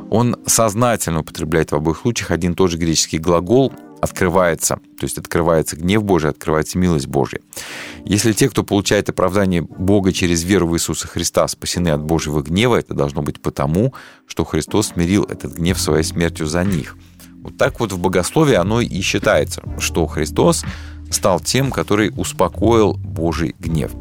[0.09, 5.19] Он сознательно употребляет в обоих случаях один и тот же греческий глагол, открывается, то есть
[5.19, 7.41] открывается гнев Божий, открывается милость Божья.
[8.05, 12.77] Если те, кто получает оправдание Бога через веру в Иисуса Христа, спасены от Божьего гнева,
[12.77, 13.95] это должно быть потому,
[14.27, 16.97] что Христос смирил этот гнев своей смертью за них.
[17.43, 20.65] Вот так вот в богословии оно и считается, что Христос
[21.11, 23.93] стал тем, который успокоил Божий гнев.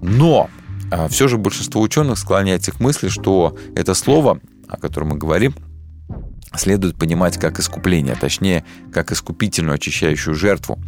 [0.00, 0.48] Но
[0.90, 5.54] а, все же большинство ученых склоняется к мысли, что это слово, о котором мы говорим,
[6.54, 10.78] следует понимать как искупление, точнее, как искупительную очищающую жертву,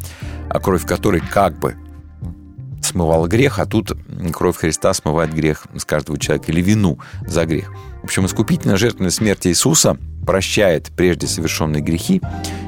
[0.49, 1.77] а кровь которой как бы
[2.83, 3.93] смывала грех, а тут
[4.33, 7.71] кровь Христа смывает грех с каждого человека или вину за грех.
[8.03, 9.97] В общем, искупительная жертвенная смерть Иисуса
[10.27, 12.21] прощает прежде совершенные грехи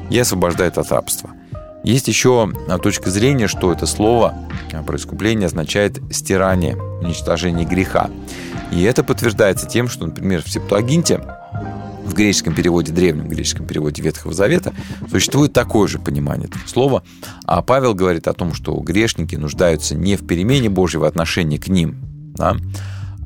[0.09, 1.31] и освобождает от рабства–
[1.83, 2.49] есть еще
[2.81, 4.33] точка зрения, что это слово
[4.87, 8.09] про искупление означает стирание, уничтожение греха.
[8.71, 11.19] И это подтверждается тем, что, например, в Септуагинте,
[12.03, 14.73] в греческом переводе, древнем греческом переводе Ветхого Завета,
[15.09, 17.03] существует такое же понимание этого слова.
[17.45, 21.97] А Павел говорит о том, что грешники нуждаются не в перемене Божьего отношения к ним,
[22.35, 22.57] да,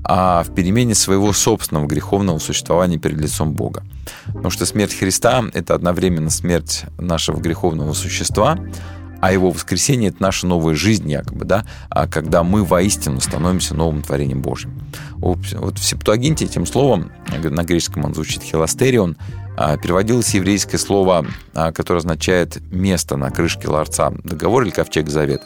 [0.04, 3.84] а в перемене своего собственного греховного существования перед лицом Бога.
[4.28, 8.58] Потому что смерть Христа– это одновременно смерть нашего греховного существа,
[9.22, 14.02] а его воскресение– это наша новая жизнь, якобы, да, а когда мы воистину становимся новым
[14.02, 14.80] творением Божьим.
[15.18, 19.18] Вот в Септуагинте этим словом, на греческом он звучит «хеластерион»,
[19.60, 25.42] а, переводилось еврейское слово, а, которое означает «место на крышке ларца», договор или ковчег завет,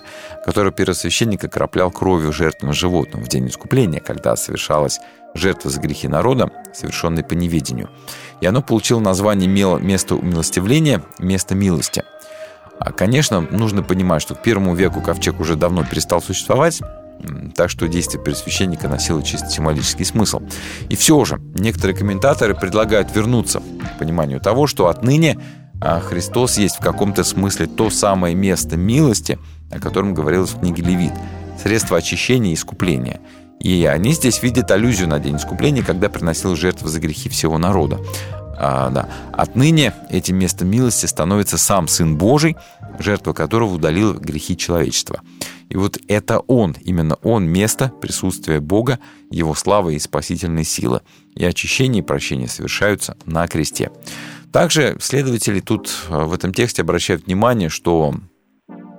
[0.45, 4.99] который первосвященник окроплял кровью жертвным животным в день искупления, когда совершалась
[5.34, 7.89] жертва за грехи народа, совершенной по неведению.
[8.41, 9.47] И оно получило название
[9.80, 12.03] «место умилостивления», «место милости».
[12.84, 16.82] А, конечно, нужно понимать, что к первому веку ковчег уже давно перестал существовать,
[17.55, 20.41] так что действие пересвященника носило чисто символический смысл.
[20.89, 25.38] И все же, некоторые комментаторы предлагают вернуться к пониманию того, что отныне
[25.79, 29.38] а, Христос есть в каком-то смысле то самое место милости,
[29.69, 31.13] о котором говорилось в книге Левит,
[31.61, 33.19] средство очищения и искупления.
[33.59, 37.99] И они здесь видят аллюзию на день искупления, когда приносил жертвы за грехи всего народа.
[38.64, 39.09] А, да.
[39.34, 42.55] Отныне этим местом милости становится сам Сын Божий,
[42.99, 45.22] жертва которого удалила грехи человечества.
[45.70, 48.99] И вот это Он, именно Он, место присутствия Бога,
[49.32, 51.01] Его славы и спасительной силы.
[51.34, 53.89] И очищение и прощение совершаются на кресте.
[54.53, 58.14] Также следователи тут э, в этом тексте обращают внимание, что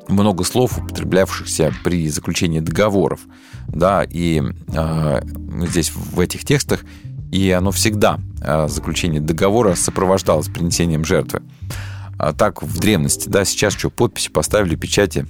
[0.09, 3.21] много слов, употреблявшихся при заключении договоров,
[3.69, 4.43] да, и
[4.75, 5.21] э,
[5.69, 6.85] здесь в этих текстах,
[7.33, 11.43] и оно всегда, э, заключение договора сопровождалось принесением жертвы.
[12.19, 15.27] А так в древности, да, сейчас что, подписи поставили, печати,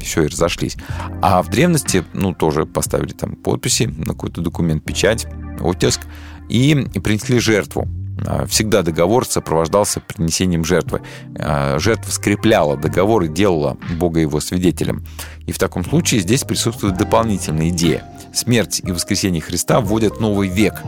[0.00, 0.76] все, и разошлись.
[1.22, 5.26] А в древности, ну, тоже поставили там подписи на какой-то документ, печать,
[5.60, 6.02] оттиск,
[6.50, 7.88] и, принесли жертву.
[8.26, 11.00] А, всегда договор сопровождался принесением жертвы.
[11.38, 15.04] А, жертва скрепляла договор и делала Бога его свидетелем.
[15.46, 18.04] И в таком случае здесь присутствует дополнительная идея.
[18.34, 20.82] Смерть и воскресение Христа вводят новый век.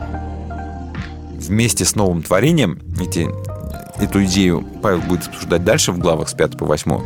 [1.51, 3.29] Вместе с новым творением эти,
[4.01, 7.01] эту идею Павел будет обсуждать дальше в главах с 5 по 8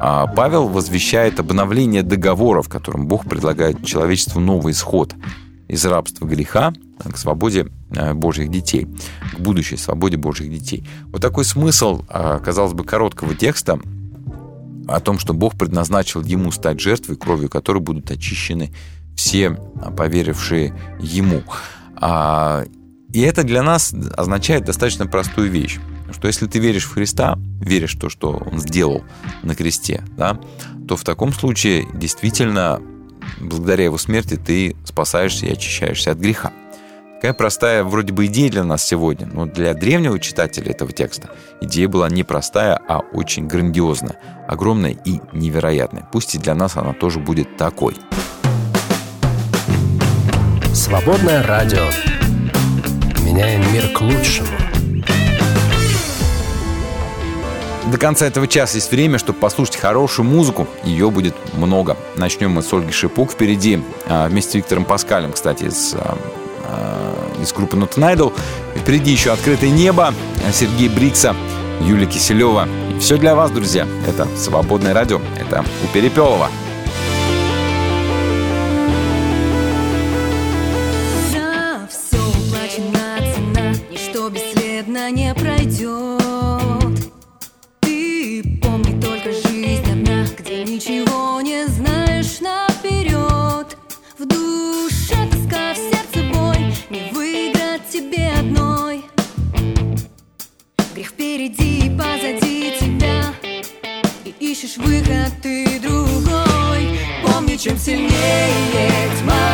[0.00, 5.14] а Павел возвещает обновление договора, в котором Бог предлагает человечеству новый исход
[5.68, 8.88] из рабства греха к свободе э, Божьих детей,
[9.36, 10.84] к будущей свободе Божьих детей.
[11.12, 13.78] Вот такой смысл, э, казалось бы, короткого текста
[14.88, 18.72] о том, что Бог предназначил ему стать жертвой, кровью которой будут очищены
[19.14, 19.50] все
[19.96, 21.44] поверившие ему.
[23.12, 25.78] И это для нас означает достаточно простую вещь
[26.12, 29.04] что если ты веришь в Христа, веришь в то, что Он сделал
[29.42, 30.38] на кресте, да,
[30.86, 32.80] то в таком случае действительно
[33.40, 36.52] благодаря Его смерти ты спасаешься и очищаешься от греха.
[37.16, 41.30] Такая простая вроде бы идея для нас сегодня, но для древнего читателя этого текста
[41.60, 46.08] идея была не простая, а очень грандиозная, огромная и невероятная.
[46.12, 47.96] Пусть и для нас она тоже будет такой.
[50.72, 52.17] Свободное радио.
[53.28, 54.48] Меняем мир к лучшему.
[57.92, 60.66] До конца этого часа есть время, чтобы послушать хорошую музыку.
[60.82, 61.98] Ее будет много.
[62.16, 66.16] Начнем мы с Ольги Шипук впереди, а, вместе с Виктором Паскалем, кстати, из, а,
[66.64, 68.32] а, из группы Not an Idol.
[68.74, 70.14] Впереди еще «Открытое небо»,
[70.50, 71.36] Сергей Брикса,
[71.82, 72.66] Юлия Киселева.
[72.96, 73.86] И все для вас, друзья.
[74.06, 76.48] Это «Свободное радио», это у Перепелова.
[101.48, 103.34] впереди и позади тебя.
[104.24, 106.98] И ищешь выход ты другой.
[107.24, 109.47] Помни, чем сильнее тьма.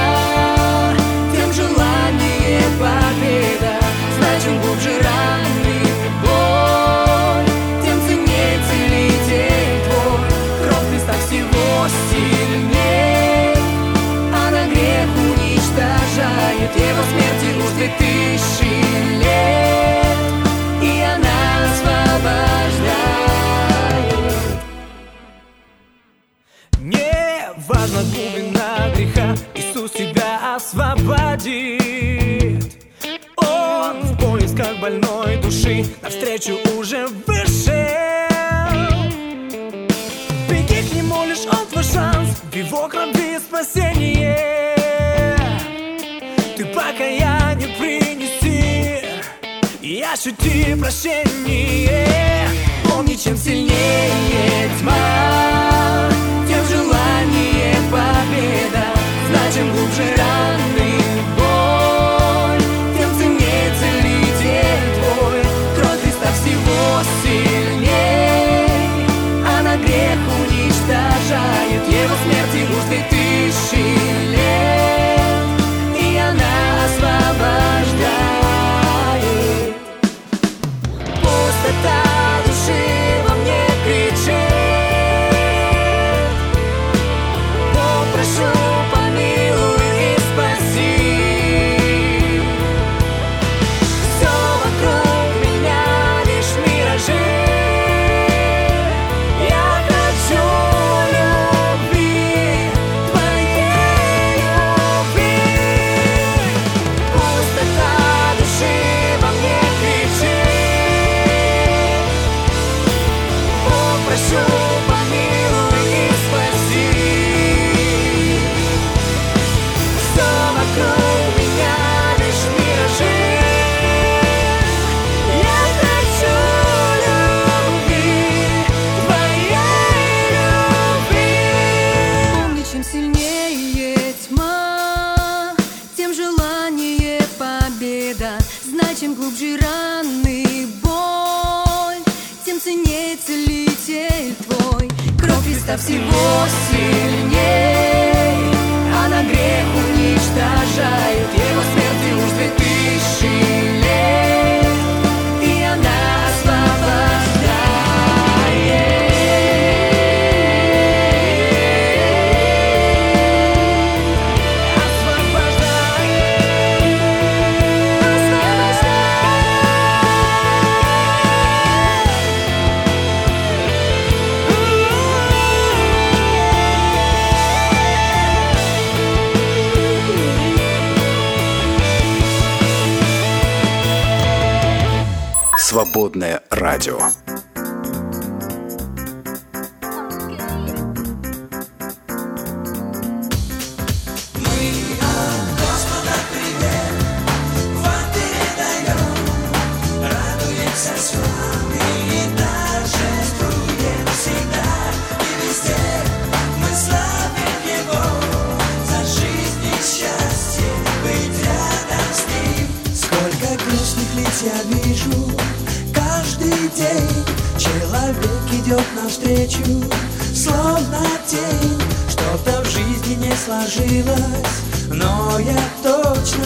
[186.15, 186.41] eine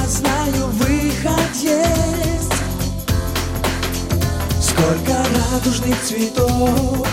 [0.09, 2.53] знаю, выход есть.
[4.61, 5.17] Сколько
[5.53, 7.07] радужных цветов,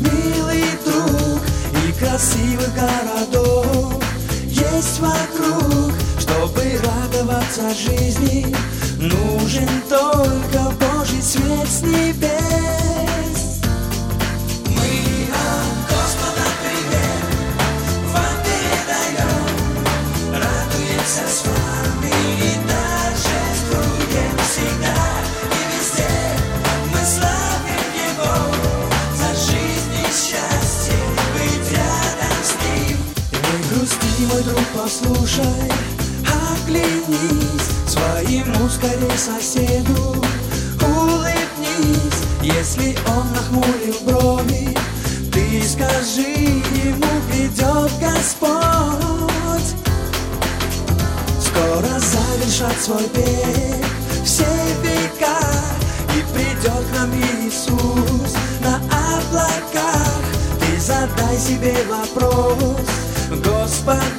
[0.00, 1.40] милый друг
[1.86, 3.94] И красивых городов
[4.48, 5.92] есть вокруг.
[6.18, 8.54] Чтобы радоваться жизни,
[8.98, 12.61] нужен только Божий свет с небес.
[34.92, 35.70] послушай,
[36.26, 40.16] оглянись Своему скорее соседу
[40.80, 42.22] улыбнись.
[42.42, 44.76] Если он нахмурил брови,
[45.32, 46.30] ты скажи
[46.84, 48.50] ему идет Господь.
[51.40, 53.86] Скоро завершат свой бег
[54.24, 54.46] все
[54.82, 55.38] века
[56.16, 60.22] И придет к нам Иисус на облаках.
[60.60, 63.01] Ты задай себе вопрос
[63.72, 64.12] мы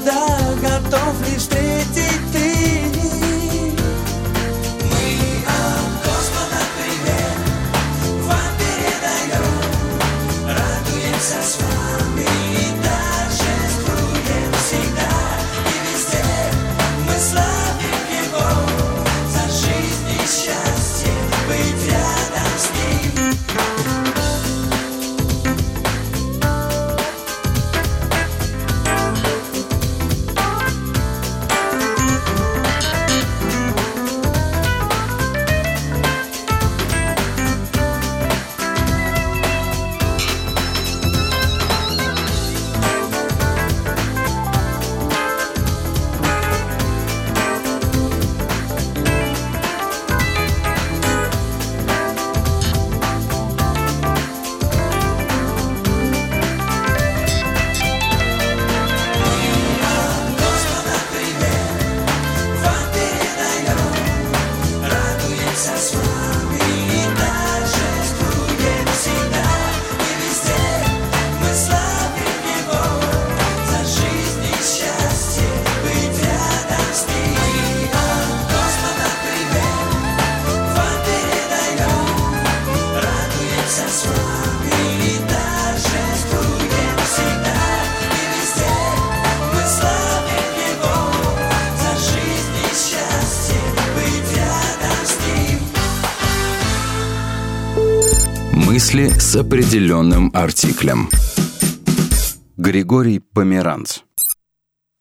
[99.34, 101.10] с определенным артиклем.
[102.56, 104.02] Григорий Померанц.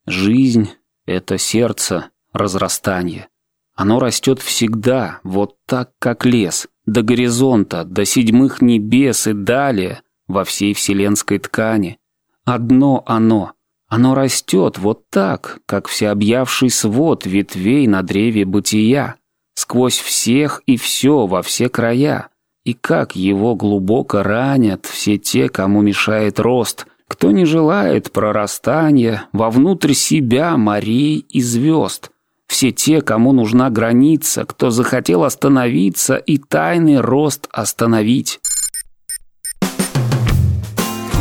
[0.06, 0.70] Жизнь—
[1.06, 3.28] это сердце, разрастание.
[3.74, 10.44] Оно растет всегда, вот так, как лес, до горизонта, до седьмых небес и далее, во
[10.44, 11.98] всей вселенской ткани.
[12.46, 13.52] Одно оно.
[13.86, 19.16] Оно растет вот так, как всеобъявший свод ветвей на древе бытия,
[19.52, 22.30] сквозь всех и все во все края.
[22.64, 29.94] И как его глубоко ранят все те, кому мешает рост, кто не желает прорастания вовнутрь
[29.94, 32.10] себя морей и звезд.
[32.46, 38.38] Все те, кому нужна граница, кто захотел остановиться и тайный рост остановить.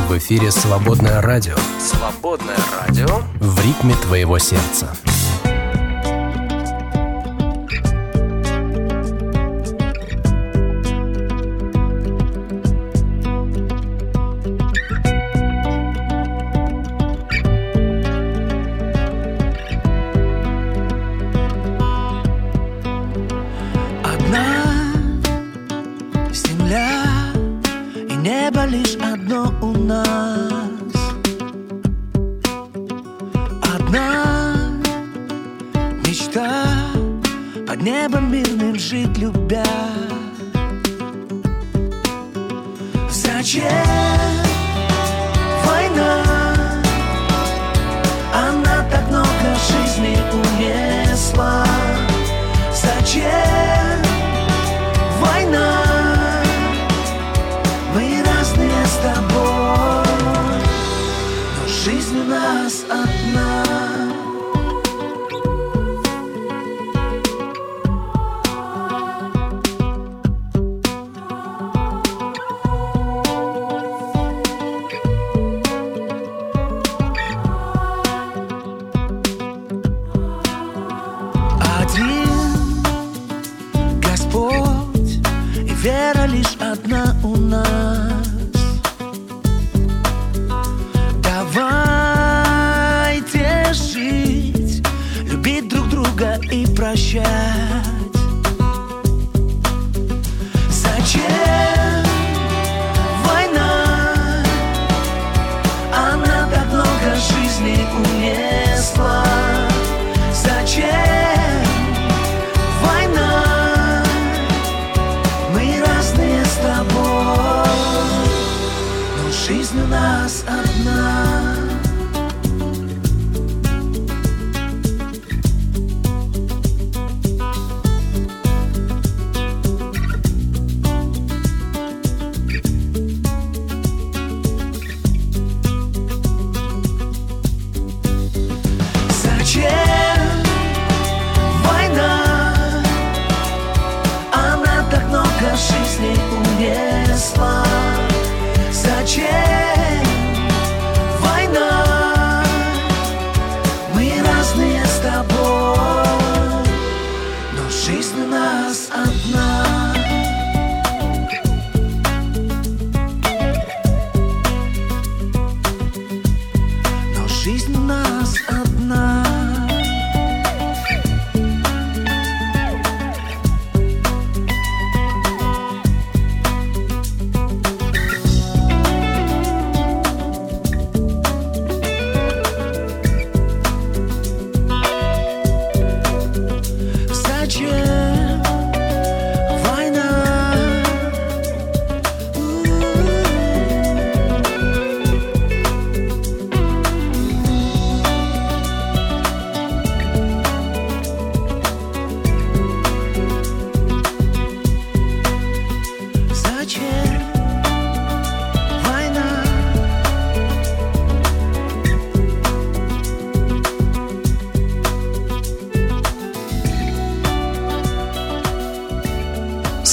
[0.09, 3.07] В эфире «Свободное радио» Свободное радио.
[3.39, 4.95] в ритме твоего сердца.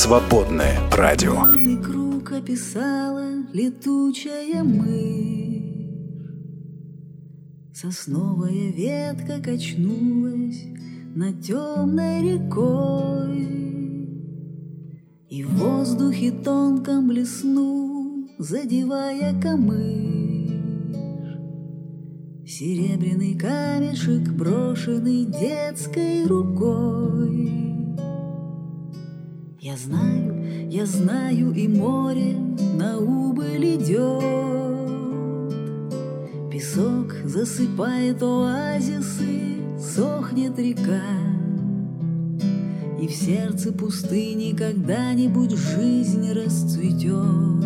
[0.08, 1.34] Свободное радио.
[1.84, 5.84] Круг описала летучая мышь.
[7.74, 10.64] Сосновая ветка качнулась
[11.14, 13.48] над темной рекой.
[15.28, 19.76] И в воздухе тонком блеснул, задевая камыш.
[22.46, 27.67] Серебряный камешек, брошенный детской рукой.
[29.60, 32.36] Я знаю, я знаю, и море
[32.76, 34.22] на убыль идет.
[36.48, 41.02] Песок засыпает оазисы, сохнет река.
[43.00, 47.64] И в сердце пустыни когда-нибудь жизнь расцветет.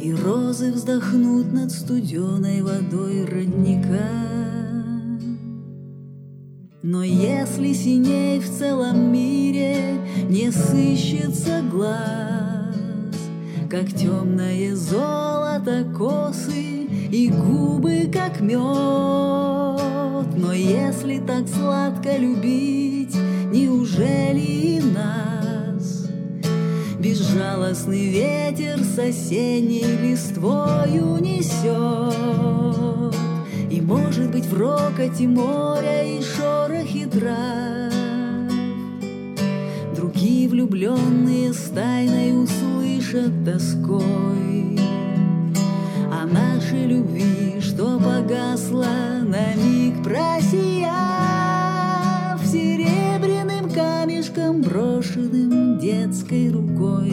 [0.00, 4.33] И розы вздохнут над студеной водой родника.
[6.86, 12.76] Но если синей в целом мире не сыщется глаз,
[13.70, 18.60] Как темное золото косы и губы, как мед,
[20.36, 23.16] Но если так сладко любить,
[23.50, 26.06] неужели и нас
[26.98, 32.44] Безжалостный ветер с осенней листвой унесет?
[33.74, 37.92] И, может быть, в рокоте моря и шорохе трав
[39.96, 44.78] Другие влюбленные с тайной услышат тоской.
[46.08, 50.40] О нашей любви, что погасла на миг просияв
[52.46, 57.12] Серебряным камешком, брошенным детской рукой.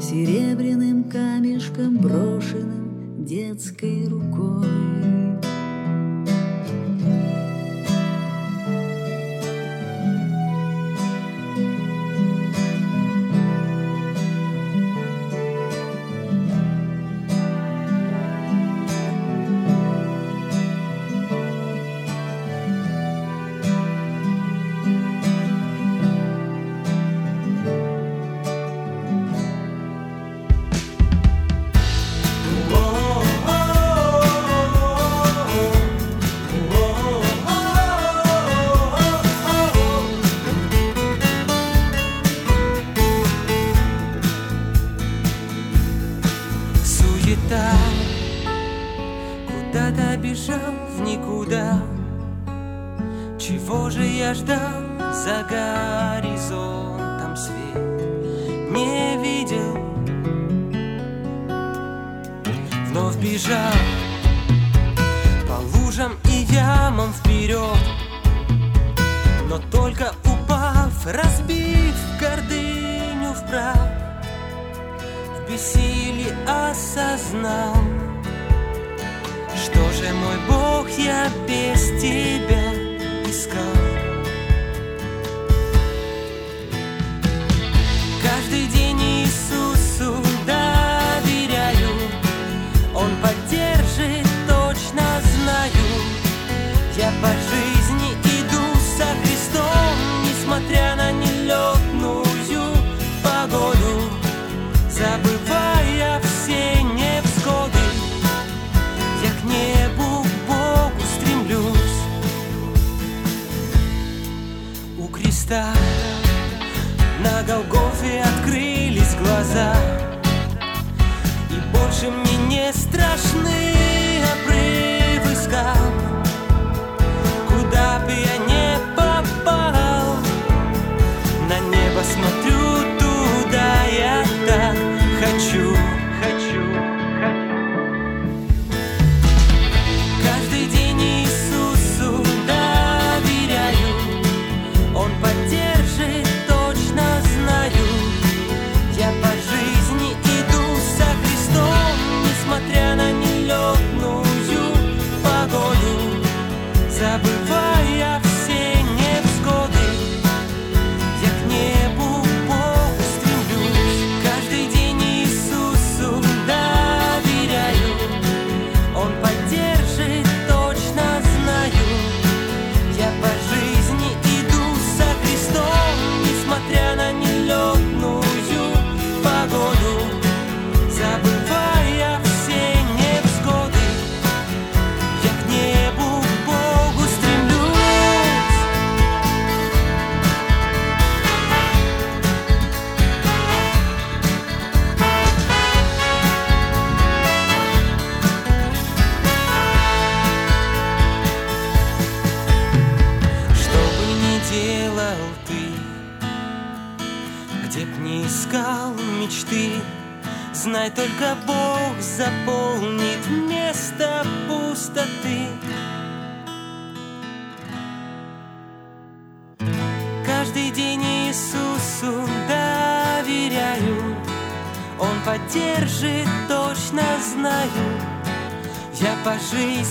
[0.00, 2.73] Серебряным камешком, брошенным
[3.24, 5.43] детской рукой.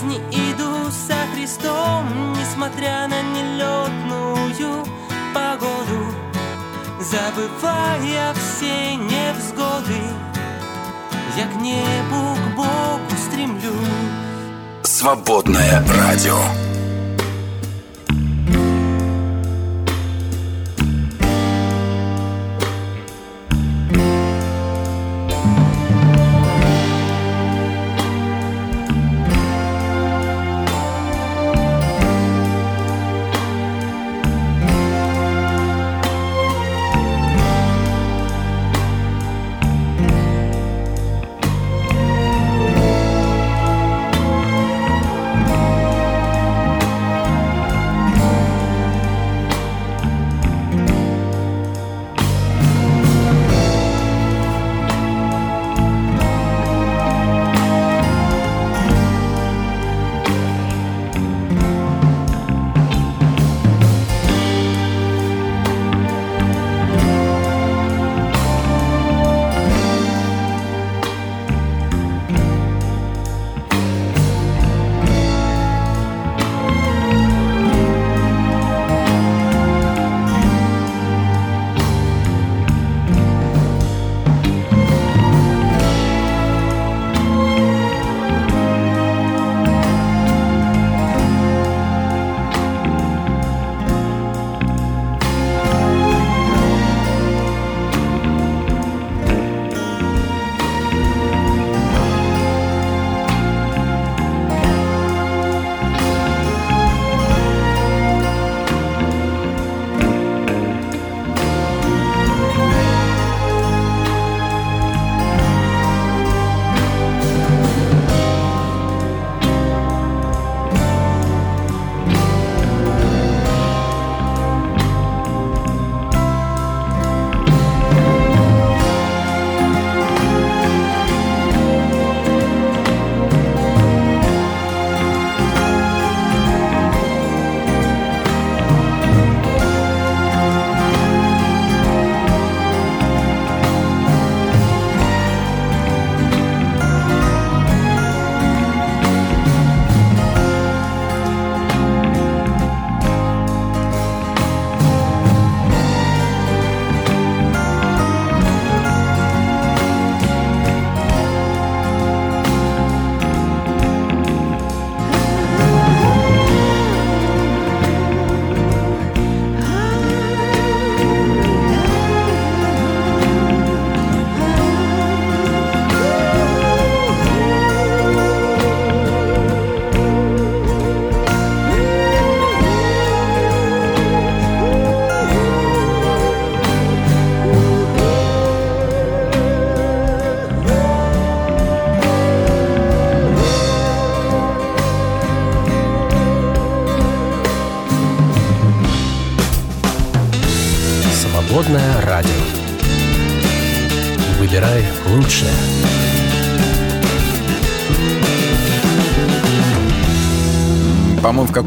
[0.04, 4.84] Жизни иду со Христом, несмотря на нелетную
[5.34, 6.14] погоду,
[7.00, 10.00] забывая все невзгоды.
[11.36, 13.74] Я к небу, к Богу стремлюсь.
[14.82, 16.63] Свободное радио.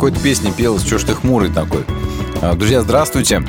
[0.08, 1.84] Какой-то песне пелось «Чё ж ты хмурый такой?».
[2.42, 3.44] А, Друзья, здравствуйте.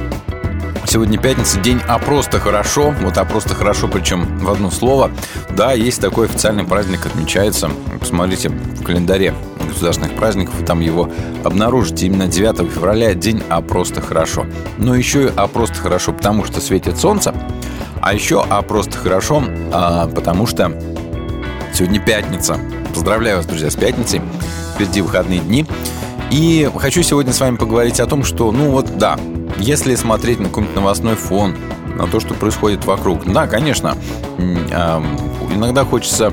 [0.86, 2.92] Сегодня пятница, день «А просто хорошо».
[3.00, 5.12] Вот «А просто хорошо», причем в одно слово.
[5.50, 7.70] Да, есть такой официальный праздник, отмечается.
[8.00, 9.34] Посмотрите в календаре
[9.68, 11.09] государственных праздников, там его
[11.44, 12.06] обнаружите.
[12.06, 14.44] Именно 9 февраля день «А просто хорошо».
[14.78, 17.32] Но еще и «А просто хорошо», потому что светит солнце.
[18.02, 20.72] А еще «А просто хорошо», а, потому что
[21.72, 22.59] сегодня пятница.
[22.92, 24.20] Поздравляю вас, друзья, с пятницей.
[24.74, 25.64] Впереди выходные дни.
[26.30, 29.18] И хочу сегодня с вами поговорить о том, что, ну вот, да,
[29.58, 31.56] если смотреть на какой-нибудь новостной фон,
[31.96, 33.96] на то, что происходит вокруг, да, конечно,
[34.38, 36.32] иногда хочется,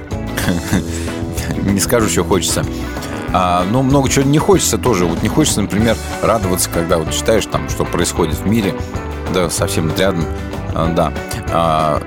[1.63, 2.65] не скажу, что хочется,
[3.33, 5.05] а, но много чего не хочется тоже.
[5.05, 8.73] Вот не хочется, например, радоваться, когда вот читаешь там, что происходит в мире,
[9.33, 10.25] да, совсем рядом,
[10.73, 11.13] а, да.
[11.51, 12.01] А,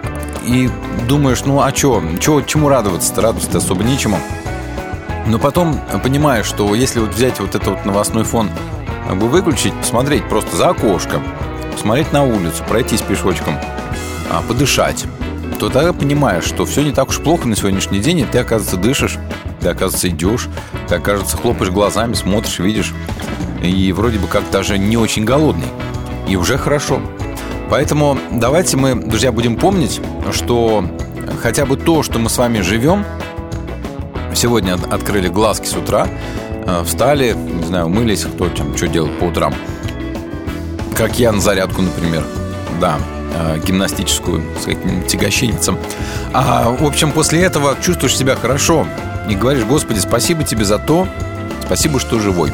[0.47, 0.71] и
[1.09, 3.21] думаешь, ну а что, чё, чему радоваться-то?
[3.21, 4.19] Радоваться особо нечему.
[5.29, 8.49] Но потом понимаешь, что если вот взять вот этот вот новостной фон,
[9.07, 11.21] как бы выключить, посмотреть просто за окошко,
[11.71, 13.55] посмотреть на улицу, пройтись пешочком,
[14.31, 15.05] а, подышать,
[15.61, 18.79] то тогда понимаешь, что все не так уж плохо на сегодняшний день, и ты, оказывается,
[18.79, 19.19] дышишь,
[19.61, 20.49] ты, оказывается, идешь,
[20.89, 22.95] ты, оказывается, хлопаешь глазами, смотришь, видишь,
[23.63, 25.69] и вроде бы как даже не очень голодный.
[26.27, 27.01] И уже хорошо.
[27.69, 30.01] Поэтому давайте мы, друзья, будем помнить,
[30.33, 30.85] что
[31.43, 33.05] хотя бы то, что мы с вами живем,
[34.39, 36.07] сегодня от- открыли глазки с утра,
[36.67, 39.55] э, встали, не знаю, умылись, кто там что делал по утрам.
[40.97, 42.25] Как я на зарядку, например.
[42.81, 42.99] Да,
[43.35, 45.77] э, гимнастическую с каким-нибудь тягощенницем.
[46.33, 48.87] А, в общем, после этого чувствуешь себя хорошо
[49.29, 51.09] и говоришь, Господи, спасибо тебе за то,
[51.67, 52.53] спасибо, что живой.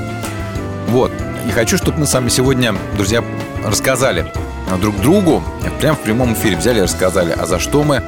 [0.88, 1.12] Вот.
[1.46, 3.22] И хочу, чтобы мы с вами сегодня, друзья,
[3.64, 4.26] рассказали
[4.80, 5.42] друг другу,
[5.80, 8.02] прямо в прямом эфире взяли и рассказали, а за что мы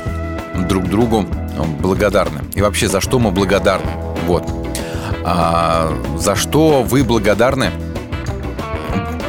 [0.68, 1.26] друг другу
[1.80, 2.40] благодарны.
[2.56, 3.90] И вообще, за что мы благодарны.
[4.26, 4.44] Вот.
[5.24, 7.70] А, за что вы благодарны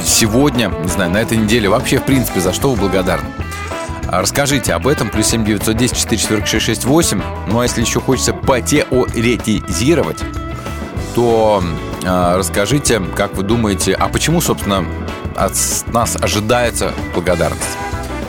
[0.02, 3.28] сегодня, не знаю, на этой неделе, вообще, в принципе, за что вы благодарны.
[4.08, 5.10] А Расскажите об этом.
[5.10, 7.22] Плюс 7 910 4 6 6 8.
[7.50, 10.24] Ну, а если еще хочется потеоретизировать,
[11.14, 11.62] то
[12.04, 14.86] э, расскажите, как вы думаете, а почему, собственно,
[15.36, 15.54] от
[15.88, 17.78] нас ожидается благодарность?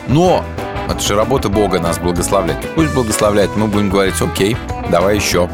[0.08, 0.44] Но
[0.88, 2.66] это же работа Бога нас благословлять.
[2.74, 4.56] Пусть благословляет, мы будем говорить, окей,
[4.90, 5.48] давай еще.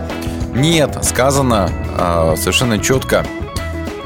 [0.55, 3.25] Нет, сказано э, совершенно четко,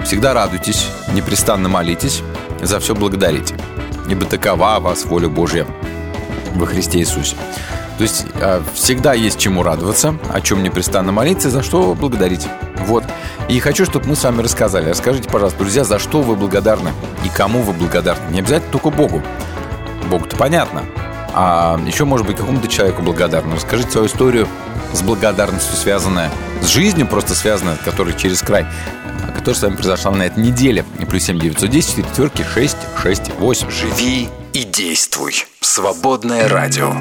[0.05, 2.23] всегда радуйтесь, непрестанно молитесь,
[2.63, 3.55] за все благодарите.
[4.09, 5.67] Ибо такова вас воля Божья
[6.55, 7.37] во Христе Иисусе.
[7.99, 12.47] То есть э, всегда есть чему радоваться, о чем непрестанно молиться, за что благодарить.
[12.87, 13.05] Вот.
[13.49, 14.89] И хочу, чтобы мы с вами рассказали.
[14.89, 16.93] Расскажите, пожалуйста, друзья, за что вы благодарны
[17.25, 18.31] и кому вы благодарны.
[18.31, 19.23] Не обязательно только Богу.
[20.09, 20.85] Богу-то понятно.
[21.35, 23.57] А еще, может быть, какому-то человеку благодарны.
[23.57, 24.49] Расскажите свою историю
[24.93, 26.31] с благодарностью, связанная
[26.63, 28.67] с жизнью, просто связанная, которая через край,
[29.35, 30.85] которая с вами произошла на этой неделе.
[30.99, 33.71] И плюс 7 910 четверки 6 6 8.
[33.71, 35.47] Живи и действуй.
[35.61, 36.95] Свободное радио.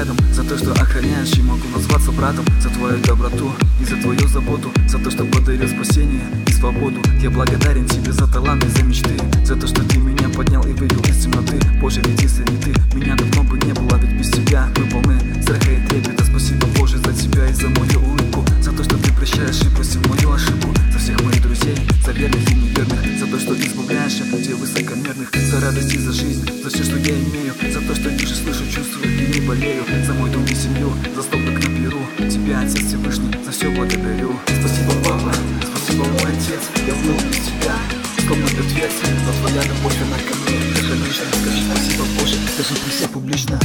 [0.00, 4.26] Рядом За то, что охраняешь и могу назваться братом За твою доброту и за твою
[4.26, 7.00] заботу За то, что подарил спасение и свободу.
[7.20, 11.00] Я благодарен тебе за таланты, за мечты За то, что ты меня поднял и вывел
[11.02, 11.56] из темноты.
[11.80, 15.20] Боже, ведь если не ты, меня давно бы не было Ведь без тебя мы полны
[15.40, 16.24] страха и трепета.
[16.24, 20.02] Спасибо, Боже, за тебя и за мою улыбку За то, что ты прощаешь и простил
[20.08, 20.74] мою ошибку.
[20.92, 25.30] За всех моих друзей, за верных и неверных За то, что избавляешь от людей высокомерных
[25.32, 28.64] За радость и за жизнь, за все, что я имею За то, что вижу, слышу,
[28.74, 31.98] чувствую и не болею За мой и семью, за столбик на перу.
[32.30, 34.32] Тебя, Отец Всевышний, за все благодарю.
[34.46, 35.34] Спасибо, Папа,
[35.66, 36.62] спасибо, мой Отец.
[36.86, 37.76] Я был без тебя,
[38.18, 38.92] сколько мертвец
[39.24, 40.58] Но твоя любовь, она ко мне.
[40.74, 43.58] Безгранична Скажи спасибо, Боже, скажи при всех публично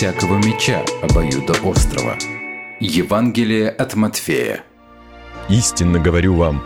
[0.00, 2.16] всякого меча обоюда острова.
[2.80, 4.64] Евангелие от Матфея.
[5.50, 6.64] Истинно говорю вам,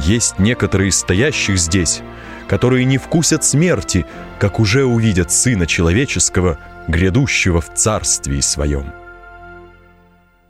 [0.00, 2.02] есть некоторые из стоящих здесь,
[2.46, 4.04] которые не вкусят смерти,
[4.38, 8.92] как уже увидят Сына Человеческого, грядущего в Царствии Своем.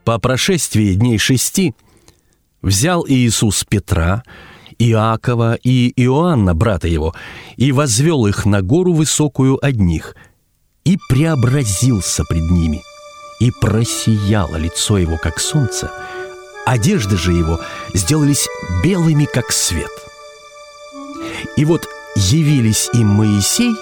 [0.02, 1.72] По прошествии дней шести
[2.62, 4.24] взял Иисус Петра,
[4.80, 7.14] Иакова и Иоанна, брата его,
[7.54, 10.16] и возвел их на гору высокую одних,
[10.84, 12.84] и преобразился пред ними,
[13.40, 15.90] и просияло лицо его, как солнце,
[16.66, 17.60] одежды же его
[17.94, 18.48] сделались
[18.82, 19.90] белыми, как свет.
[21.56, 23.74] И вот явились им Моисей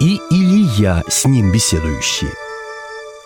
[0.00, 2.32] и Илия с ним беседующие.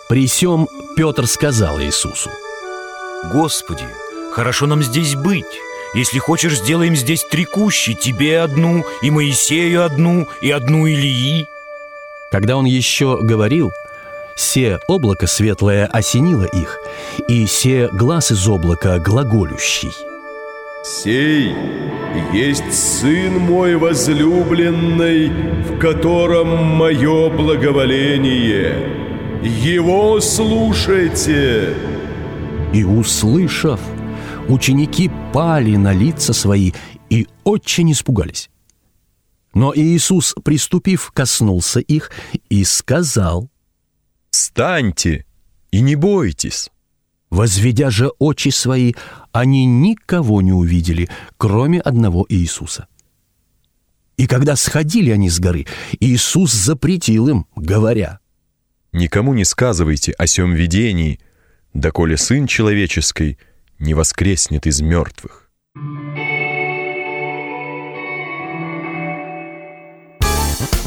[0.09, 2.29] При сем Петр сказал Иисусу,
[3.31, 3.85] «Господи,
[4.33, 5.45] хорошо нам здесь быть.
[5.93, 11.47] Если хочешь, сделаем здесь три кущи, тебе одну, и Моисею одну, и одну Илии».
[12.31, 13.71] Когда он еще говорил,
[14.37, 16.79] се облако светлое осенило их,
[17.27, 19.91] и се глаз из облака глаголющий.
[20.83, 21.53] «Сей
[22.33, 28.75] есть Сын мой возлюбленный, в котором мое благоволение.
[29.43, 31.75] Его слушайте!»
[32.73, 33.79] И, услышав,
[34.47, 36.71] ученики пали на лица свои
[37.09, 38.50] и очень испугались.
[39.53, 42.11] Но Иисус, приступив, коснулся их
[42.49, 43.49] и сказал,
[44.29, 45.25] «Встаньте
[45.71, 46.69] и не бойтесь».
[47.29, 48.93] Возведя же очи свои,
[49.31, 52.87] они никого не увидели, кроме одного Иисуса.
[54.17, 55.65] И когда сходили они с горы,
[56.01, 58.19] Иисус запретил им, говоря,
[58.91, 61.21] «Никому не сказывайте о сем видении,
[61.73, 63.37] доколе Сын Человеческий
[63.79, 65.49] не воскреснет из мертвых».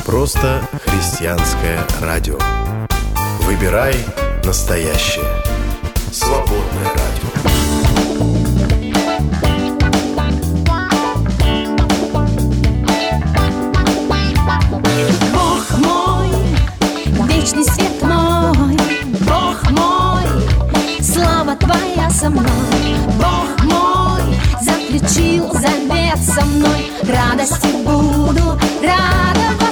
[0.05, 2.38] Просто христианское радио.
[3.40, 3.94] Выбирай
[4.44, 5.24] настоящее.
[6.12, 7.28] Свободное радио.
[15.32, 16.30] Бог мой,
[17.28, 18.76] вечный свет мой,
[19.20, 24.22] Бог мой, слава Твоя со мной, Бог мой,
[24.60, 29.64] заключил завет со мной, радости буду радоваться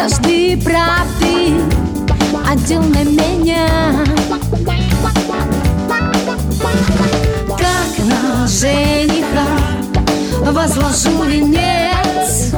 [0.00, 1.60] Одежды правды
[2.48, 3.68] одел на меня.
[7.58, 9.46] Как на жениха
[10.40, 12.54] возложил венец.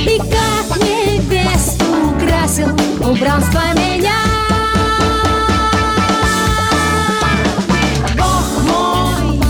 [0.00, 2.68] И как невесту украсил
[3.00, 4.20] убранство меня
[8.18, 9.40] Бог мой,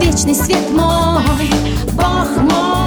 [0.00, 1.50] вечный свет мой,
[1.92, 2.81] Бог мой,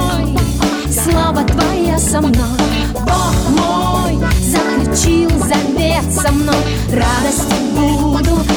[1.10, 6.56] слава Твоя со мной, Бог мой, заключил завет со мной,
[6.92, 8.55] радости буду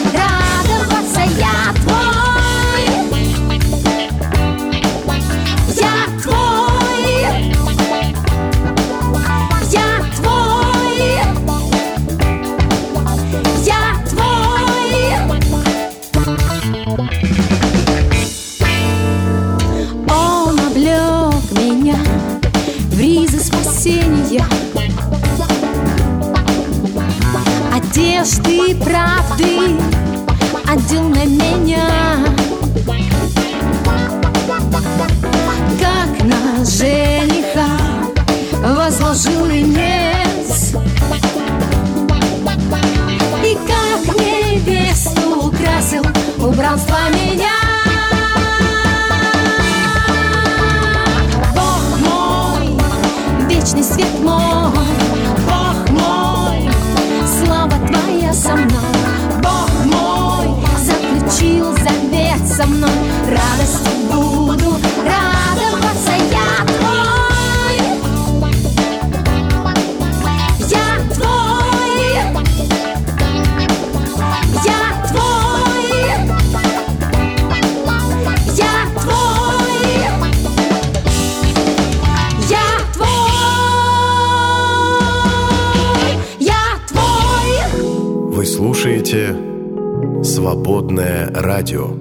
[90.50, 91.92] Свободное радио.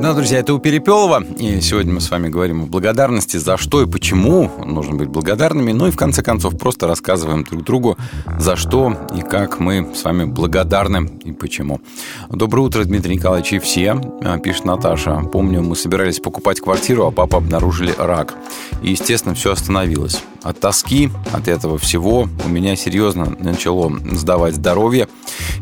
[0.00, 1.24] Да, друзья, это у Перепелова.
[1.36, 5.72] И сегодня мы с вами говорим о благодарности, за что и почему нужно быть благодарными.
[5.72, 7.98] Ну и в конце концов просто рассказываем друг другу,
[8.38, 11.80] за что и как мы с вами благодарны и почему.
[12.28, 15.22] Доброе утро, Дмитрий Николаевич, и все, а, пишет Наташа.
[15.32, 18.36] Помню, мы собирались покупать квартиру, а папа обнаружили рак.
[18.80, 20.22] И, естественно, все остановилось.
[20.42, 25.08] От тоски, от этого всего у меня серьезно начало сдавать здоровье.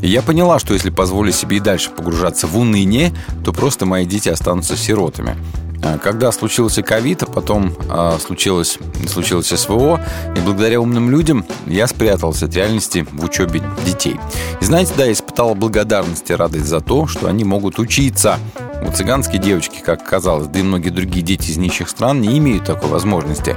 [0.00, 3.12] И я поняла, что если позволю себе и дальше погружаться в уныние,
[3.44, 5.36] то просто мои дети останутся сиротами.
[5.82, 8.78] А, Когда случился ковид, а потом а, случилось,
[9.09, 10.00] случилось СВО,
[10.36, 14.18] и благодаря умным людям я спрятался от реальности в учебе детей.
[14.60, 18.38] И знаете, да, я испытала благодарность и радость за то, что они могут учиться.
[18.82, 22.64] Вот цыганские девочки, как оказалось, да и многие другие дети из нищих стран не имеют
[22.64, 23.56] такой возможности.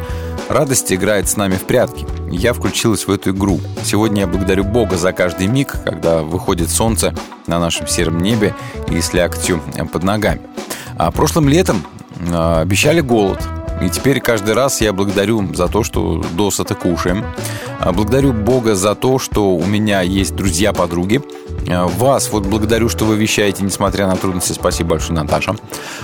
[0.49, 2.05] Радость играет с нами в прятки.
[2.29, 3.61] Я включилась в эту игру.
[3.83, 7.13] Сегодня я благодарю Бога за каждый миг, когда выходит солнце
[7.47, 8.53] на нашем сером небе
[8.89, 9.61] и с лягтью
[9.93, 10.41] под ногами.
[10.97, 11.85] А прошлым летом
[12.29, 13.39] обещали голод.
[13.81, 17.25] И теперь каждый раз я благодарю за то, что досыта кушаем.
[17.79, 21.21] А, Благодарю Бога за то, что у меня есть друзья-подруги.
[21.67, 24.53] А, Вас вот благодарю, что вы вещаете, несмотря на трудности.
[24.53, 25.55] Спасибо большое, Наташа.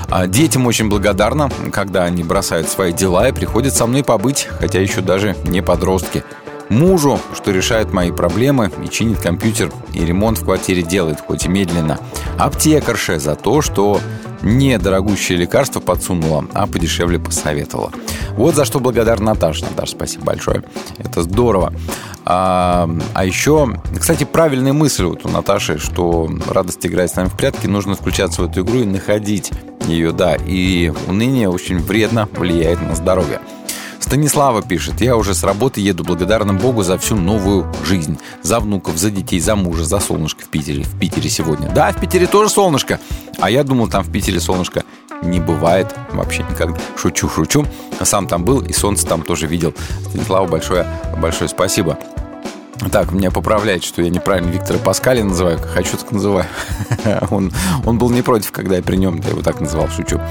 [0.10, 4.81] А, Детям очень благодарна, когда они бросают свои дела и приходят со мной побыть, хотя
[4.81, 6.23] еще даже не подростки.
[6.69, 11.48] Мужу, что решает мои проблемы и чинит компьютер, и ремонт в квартире делает, хоть и
[11.48, 11.99] медленно.
[12.38, 14.02] Аптекарше за то, что
[14.41, 17.91] не дорогущее лекарство подсунула, а подешевле посоветовала.
[18.31, 19.65] Вот за что благодарна Наташа.
[19.65, 20.64] Наташа, спасибо большое.
[20.97, 21.73] Это здорово.
[22.26, 27.38] А, а еще, кстати, правильная мысль вот у Наташи, что радость играет с нами в
[27.38, 29.51] прятки, нужно включаться в эту игру и находить
[29.88, 30.35] ее, да.
[30.35, 33.39] И уныние очень вредно влияет на здоровье.
[34.07, 38.17] Станислава пишет, я уже с работы еду благодарным Богу за всю новую жизнь.
[38.41, 40.84] За внуков, за детей, за мужа, за солнышко в Питере.
[40.84, 41.69] В Питере сегодня.
[41.69, 43.01] Да, в Питере тоже солнышко.
[43.41, 44.85] А я думал, там в Питере солнышко
[45.21, 46.77] не бывает вообще никогда.
[46.95, 47.65] Шучу, шучу.
[48.01, 49.73] Сам там был и солнце там тоже видел.
[50.07, 51.99] Станислава, большое, большое спасибо.
[52.91, 55.58] Так, меня поправляет, что я неправильно Виктора Паскаля называю.
[55.58, 56.45] Как хочу, так называю.
[57.32, 57.52] он,
[57.86, 60.22] он был не против, когда я при нем я его так называл, шучу.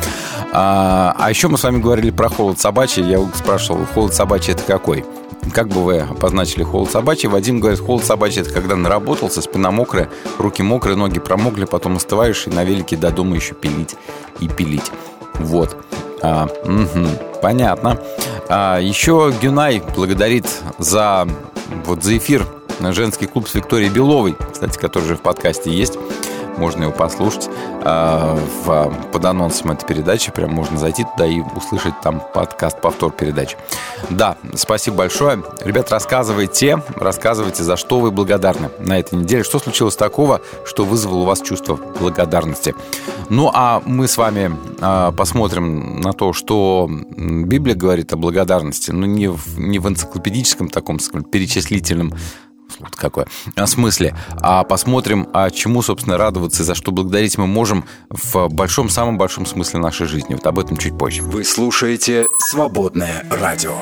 [0.53, 3.03] А, а еще мы с вами говорили про холод собачий.
[3.03, 5.05] Я спрашивал, холод собачий это какой?
[5.53, 7.29] Как бы вы обозначили холод собачий?
[7.29, 10.09] Вадим говорит, холод собачий это когда наработался, спина мокрая,
[10.39, 13.97] руки мокрые, ноги промокли, потом остываешь и на велике до дома еще пилить
[14.41, 14.91] и пилить.
[15.35, 15.77] Вот.
[16.23, 17.09] А, мгм,
[17.43, 18.01] понятно.
[18.49, 20.47] А, еще Гюнай благодарит
[20.79, 21.29] за
[21.85, 22.47] вот за эфир
[22.81, 25.99] женский клуб с Викторией Беловой, кстати, который же в подкасте есть.
[26.57, 27.49] Можно его послушать
[27.85, 30.33] а, в, под анонсом этой передачи.
[30.33, 33.57] Прям можно зайти туда и услышать там подкаст, повтор передачи.
[34.11, 35.43] Да, спасибо большое.
[35.65, 39.45] Ребят, рассказывайте, рассказывайте, за что вы благодарны на этой неделе.
[39.45, 42.75] Что случилось такого, что вызвало у вас чувство благодарности.
[43.29, 49.07] Ну, а мы с вами а, посмотрим на то, что Библия говорит о благодарности, но
[49.07, 52.15] не в, не в энциклопедическом таком скажем, перечислительном
[52.87, 57.47] вот какое а, смысле, а посмотрим, а чему, собственно, радоваться и за что благодарить мы
[57.47, 60.35] можем в большом, самом большом смысле нашей жизни.
[60.35, 61.23] Вот об этом чуть позже.
[61.23, 63.77] Вы слушаете «Свободное радио».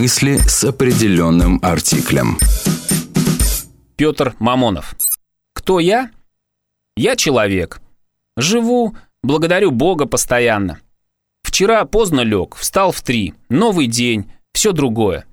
[0.00, 2.38] Мысли с определенным артиклем.
[3.96, 4.94] Петр Мамонов.
[5.52, 6.12] Кто я?
[6.96, 7.80] Я человек.
[8.36, 8.94] Живу,
[9.24, 10.78] благодарю Бога постоянно.
[11.42, 13.34] Вчера поздно лег, встал в три.
[13.48, 15.24] Новый день, все другое.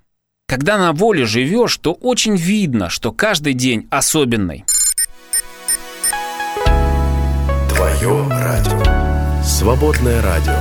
[0.48, 4.66] Когда на воле живешь, то очень видно, что каждый день особенный.
[7.70, 9.44] Твое радио.
[9.44, 10.60] Свободное радио.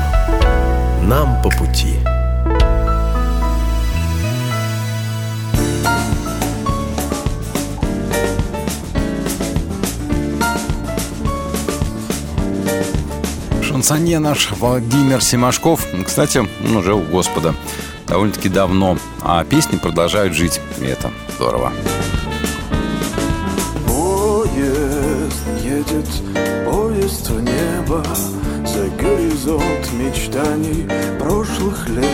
[1.09, 1.97] Нам по пути.
[13.75, 17.57] Шансонье наш Владимир Семашков, кстати, он уже у Господа.
[18.07, 21.73] Довольно-таки давно, а песни продолжают жить, и это здорово.
[23.85, 26.07] Поезд едет,
[26.65, 28.05] поезд в небо.
[28.65, 30.89] За горизонт мечтаний
[31.19, 32.07] прошлых лет.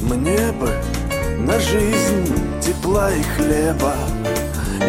[0.00, 0.72] Мне бы
[1.40, 2.32] на жизнь
[2.62, 3.94] тепла и хлеба.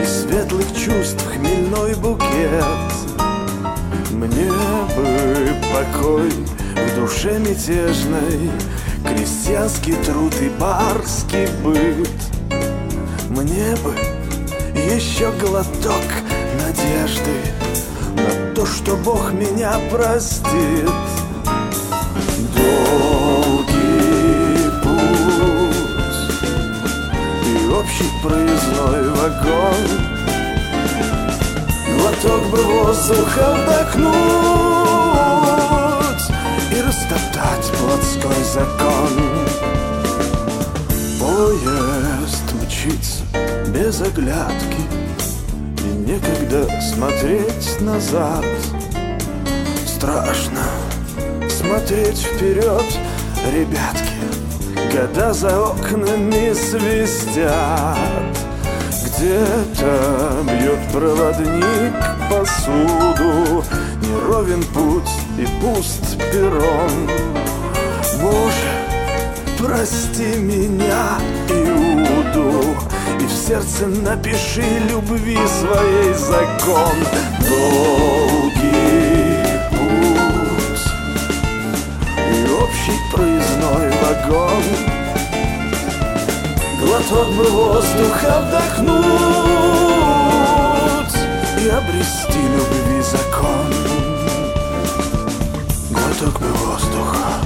[0.01, 2.63] И светлых чувств хмельной букет.
[4.13, 4.49] Мне
[4.95, 8.51] бы покой в душе мятежной.
[9.07, 12.09] Крестьянский труд и барский быт.
[13.29, 13.95] Мне бы
[14.75, 16.03] еще глоток
[16.59, 17.31] надежды
[18.15, 20.89] На то, что Бог меня простит.
[22.55, 23.71] Долгий
[24.83, 25.75] путь
[27.45, 29.81] И общий проездной вагон.
[31.97, 34.50] Глоток бы воздуха вдохнуть
[37.91, 39.09] плотской закон.
[41.19, 43.23] Поезд мчится
[43.67, 44.81] без оглядки
[45.83, 48.45] И некогда смотреть назад.
[49.85, 50.63] Страшно
[51.49, 52.85] смотреть вперед,
[53.51, 54.01] ребятки
[54.91, 57.97] Года за окнами свистят
[59.05, 61.93] Где-то бьет проводник
[62.29, 63.63] посуду
[64.01, 67.30] Неровен путь и пуст перрон
[68.21, 68.71] Боже,
[69.57, 71.17] прости меня,
[71.49, 72.77] Иуду
[73.19, 76.93] И в сердце напиши любви своей закон.
[77.49, 78.61] Долгий
[79.71, 80.85] путь
[82.17, 84.63] И общий проездной вагон.
[86.79, 89.01] Глоток бы воздуха вдохнуть
[91.59, 93.73] И обрести любви закон.
[95.89, 97.41] Глоток бы воздуха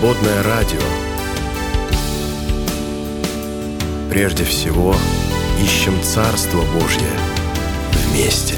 [0.00, 0.80] Свободное радио.
[4.08, 4.96] Прежде всего,
[5.62, 7.06] ищем Царство Божье
[7.92, 8.54] вместе.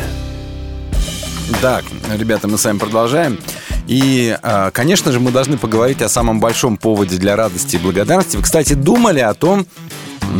[1.60, 1.84] Так,
[2.16, 3.40] ребята, мы с вами продолжаем.
[3.88, 8.36] И, а, конечно же, мы должны поговорить о самом большом поводе для радости и благодарности.
[8.36, 9.66] Вы, кстати, думали о том,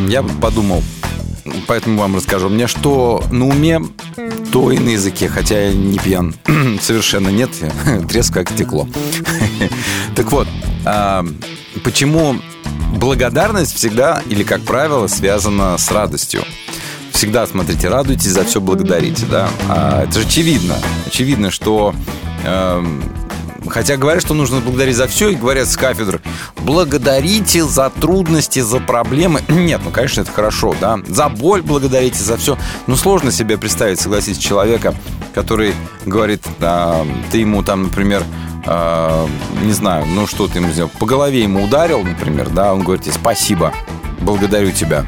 [0.07, 0.85] я подумал,
[1.67, 2.49] поэтому вам расскажу.
[2.49, 3.81] Меня что на уме,
[4.53, 6.33] то и на языке, хотя я не пьян.
[6.81, 7.51] Совершенно нет,
[8.09, 8.87] треск как стекло.
[10.15, 10.47] Так вот,
[11.85, 12.37] почему
[12.97, 16.45] благодарность всегда или, как правило, связана с радостью?
[17.13, 19.49] Всегда, смотрите, радуйтесь, за все благодарите, да?
[19.69, 20.77] А это же очевидно.
[21.07, 21.95] Очевидно, что
[22.45, 23.03] эм,
[23.69, 26.21] Хотя говорят, что нужно благодарить за все, и говорят с кафедр,
[26.59, 29.41] благодарите за трудности, за проблемы.
[29.49, 30.99] Нет, ну, конечно, это хорошо, да.
[31.09, 32.59] За боль благодарите, за все.
[32.87, 34.95] Но сложно себе представить, согласитесь, человека,
[35.35, 38.25] который говорит, а, ты ему там, например,
[38.65, 39.29] а,
[39.63, 43.05] не знаю, ну что ты ему сделал, по голове ему ударил, например, да, он говорит
[43.05, 43.73] тебе спасибо,
[44.21, 45.05] благодарю тебя.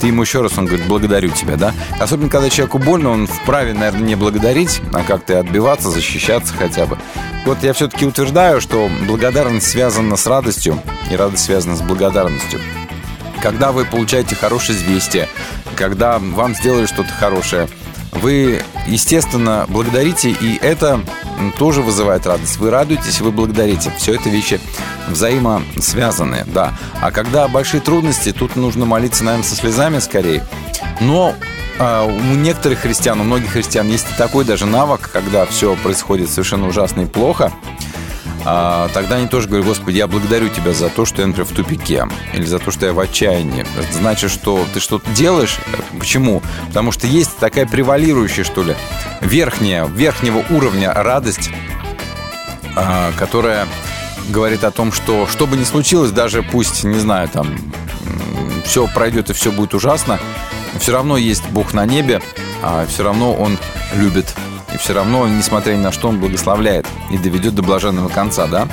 [0.00, 1.74] Ты ему еще раз, он говорит, благодарю тебя, да?
[1.98, 6.98] Особенно, когда человеку больно, он вправе, наверное, не благодарить, а как-то отбиваться, защищаться хотя бы.
[7.44, 10.80] Вот я все-таки утверждаю, что благодарность связана с радостью,
[11.10, 12.60] и радость связана с благодарностью.
[13.42, 15.28] Когда вы получаете хорошее известие,
[15.74, 17.68] когда вам сделали что-то хорошее,
[18.18, 21.00] вы, естественно, благодарите, и это
[21.58, 22.56] тоже вызывает радость.
[22.58, 23.92] Вы радуетесь, вы благодарите.
[23.96, 24.60] Все это вещи
[25.08, 26.72] взаимосвязанные, да.
[27.00, 30.44] А когда большие трудности, тут нужно молиться, наверное, со слезами скорее.
[31.00, 31.34] Но
[31.78, 36.66] а, у некоторых христиан, у многих христиан есть такой даже навык, когда все происходит совершенно
[36.68, 37.52] ужасно и плохо–
[38.50, 41.54] а, тогда они тоже говорят, Господи, я благодарю Тебя за то, что я, например, в
[41.54, 43.66] тупике, или за то, что я в отчаянии.
[43.78, 45.58] Это значит, что ты что-то делаешь.
[45.98, 46.42] Почему?
[46.68, 48.74] Потому что есть такая превалирующая, что ли,
[49.20, 51.50] верхняя, верхнего уровня радость,
[52.74, 53.68] а, которая
[54.30, 57.54] говорит о том, что что бы ни случилось, даже пусть, не знаю, там,
[58.64, 60.18] все пройдет и все будет ужасно,
[60.80, 62.22] все равно есть Бог на небе,
[62.62, 63.58] а все равно Он
[63.94, 64.34] любит
[64.72, 68.68] и все равно, несмотря ни на что, он благословляет и доведет до блаженного конца, да?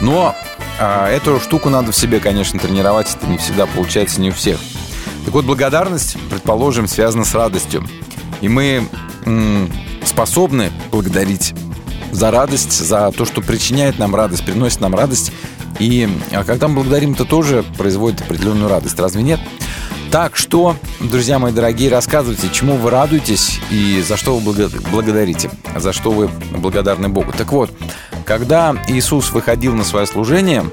[0.00, 0.34] Но
[0.78, 3.08] а, эту штуку надо в себе, конечно, тренировать.
[3.14, 4.58] Это не всегда получается, не у всех.
[5.24, 7.86] Так вот, благодарность, предположим, связана с радостью.
[8.40, 8.88] И мы
[9.24, 9.70] м-
[10.04, 11.54] способны благодарить
[12.12, 15.32] за радость, за то, что причиняет нам радость, приносит нам радость.
[15.78, 18.98] И а когда мы благодарим, это тоже производит определенную радость.
[18.98, 19.40] Разве нет?
[20.10, 25.92] Так что, друзья мои дорогие, рассказывайте, чему вы радуетесь и за что вы благодарите, за
[25.92, 27.32] что вы благодарны Богу.
[27.36, 27.70] Так вот,
[28.24, 30.64] когда Иисус выходил на свое служение,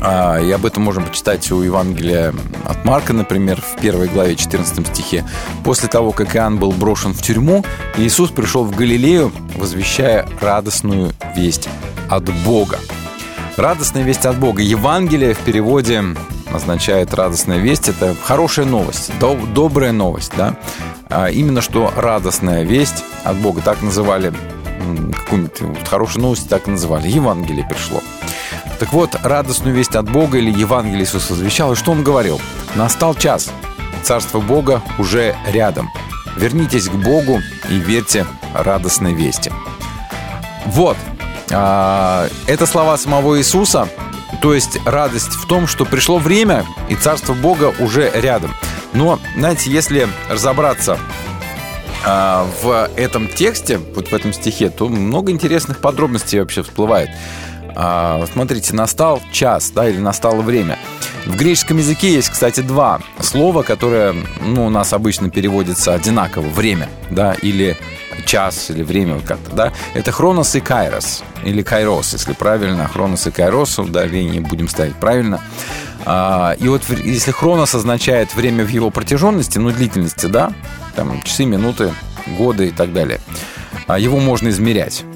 [0.00, 2.34] а, и об этом можем почитать у Евангелия
[2.64, 5.26] от Марка, например, в первой главе 14 стихе.
[5.62, 7.64] После того, как Иоанн был брошен в тюрьму,
[7.98, 11.68] Иисус пришел в Галилею, возвещая радостную весть
[12.08, 12.78] от Бога.
[13.58, 14.62] Радостная весть от Бога.
[14.62, 16.02] Евангелие в переводе
[16.54, 17.88] означает радостная весть.
[17.88, 20.56] Это хорошая новость, добрая новость, да.
[21.08, 23.60] А именно что радостная весть от Бога.
[23.62, 24.32] Так называли
[25.12, 27.08] какую-нибудь вот, хорошую новость, так называли.
[27.08, 28.00] Евангелие пришло.
[28.78, 31.72] Так вот, радостную весть от Бога или Евангелие Иисус возвещал.
[31.72, 32.40] И что он говорил?
[32.74, 33.50] Настал час.
[34.02, 35.90] Царство Бога уже рядом.
[36.36, 39.52] Вернитесь к Богу и верьте радостной вести.
[40.66, 40.96] Вот.
[41.50, 43.88] А, это слова самого Иисуса–
[44.40, 48.54] то есть радость в том, что пришло время, и Царство Бога уже рядом.
[48.92, 50.98] Но, знаете, если разобраться
[52.04, 57.10] э, в этом тексте, вот в этом стихе, то много интересных подробностей вообще всплывает.
[57.76, 60.78] Э, смотрите, настал час, да, или настало время.
[61.26, 66.48] В греческом языке есть, кстати, два слова, которые ну, у нас обычно переводятся одинаково.
[66.48, 67.76] Время, да, или
[68.26, 69.72] час, или время как-то, да.
[69.94, 72.88] Это хронос и кайрос, или кайрос, если правильно.
[72.88, 75.40] Хронос и кайрос, ударение будем ставить правильно.
[76.04, 80.52] А, и вот если хронос означает время в его протяженности, ну, длительности, да,
[80.96, 81.92] там часы, минуты,
[82.36, 83.20] годы и так далее,
[83.86, 85.11] а, его можно измерять а,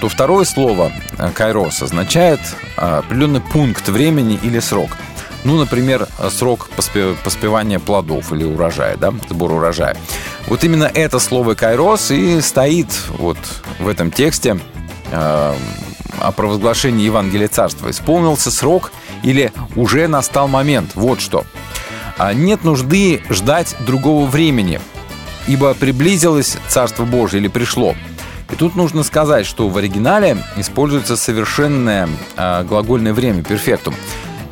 [0.00, 0.92] то второе слово
[1.34, 2.40] кайрос означает
[2.76, 4.90] определенный пункт времени или срок–
[5.44, 9.96] ну, например, срок поспевания плодов или урожая, да, сбор урожая.
[10.46, 12.88] Вот именно это слово «кайрос» и стоит
[13.18, 13.38] вот
[13.78, 14.58] в этом тексте
[15.10, 15.54] э,
[16.20, 17.90] о провозглашении Евангелия Царства.
[17.90, 18.92] Исполнился срок
[19.22, 20.90] или уже настал момент.
[20.94, 21.44] Вот что.
[22.16, 24.80] А нет нужды ждать другого времени,
[25.46, 27.94] ибо приблизилось Царство Божие или пришло.
[28.50, 33.94] И тут нужно сказать, что в оригинале используется совершенное э, глагольное время, перфектум.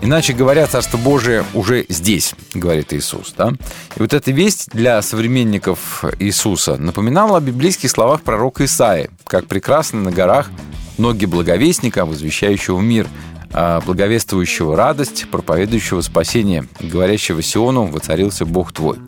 [0.03, 3.35] Иначе говоря, Царство Божие уже здесь, говорит Иисус.
[3.37, 3.53] Да?
[3.97, 10.03] И вот эта весть для современников Иисуса напоминала о библейских словах пророка Исаи, как прекрасно
[10.03, 10.51] на горах
[10.99, 13.09] ноги благовестника, возвещающего мир,
[13.53, 18.99] а благовествующего радость, проповедующего спасение, говорящего Сиону «Воцарился Бог твой».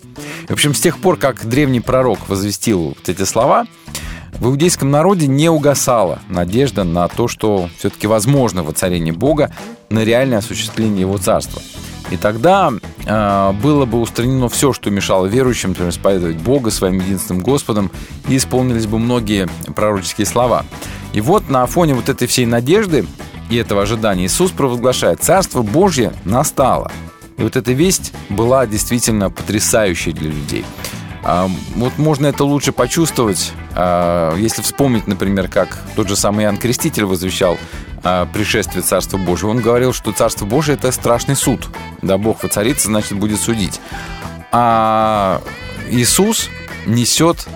[0.49, 3.67] В общем, с тех пор, как древний пророк возвестил вот эти слова,
[4.33, 9.53] в иудейском народе не угасала надежда на то, что все-таки возможно воцарение Бога
[9.91, 11.61] на реальное осуществление Его царства.
[12.11, 12.73] И тогда
[13.05, 17.91] э, было бы устранено все, что мешало верующим, например, исповедовать Бога своим единственным Господом,
[18.29, 20.65] и исполнились бы многие пророческие слова.
[21.13, 23.07] И вот на фоне вот этой всей надежды
[23.51, 26.91] и этого ожидания Иисус провозглашает, Царство Божье настало.
[27.37, 30.65] И вот эта весть была действительно потрясающей для людей.
[31.31, 36.57] А, вот можно это лучше почувствовать, а, если вспомнить, например, как тот же самый Иоанн
[36.57, 37.59] Креститель возвещал
[38.03, 39.51] а, пришествие Царства Божьего.
[39.51, 41.69] Он говорил, что Царство Божие– это страшный суд.
[42.01, 43.79] Да, Бог воцарится, значит, будет судить.
[44.53, 45.43] А
[45.91, 46.49] Иисус
[46.87, 47.47] несет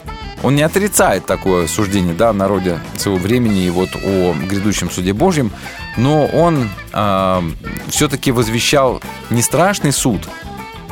[0.43, 5.13] он не отрицает такое суждение да, в народе своего времени и вот о грядущем суде
[5.13, 5.53] Божьем,
[5.97, 7.43] но он э,
[7.89, 9.01] все-таки возвещал
[9.31, 10.29] не страшный суд,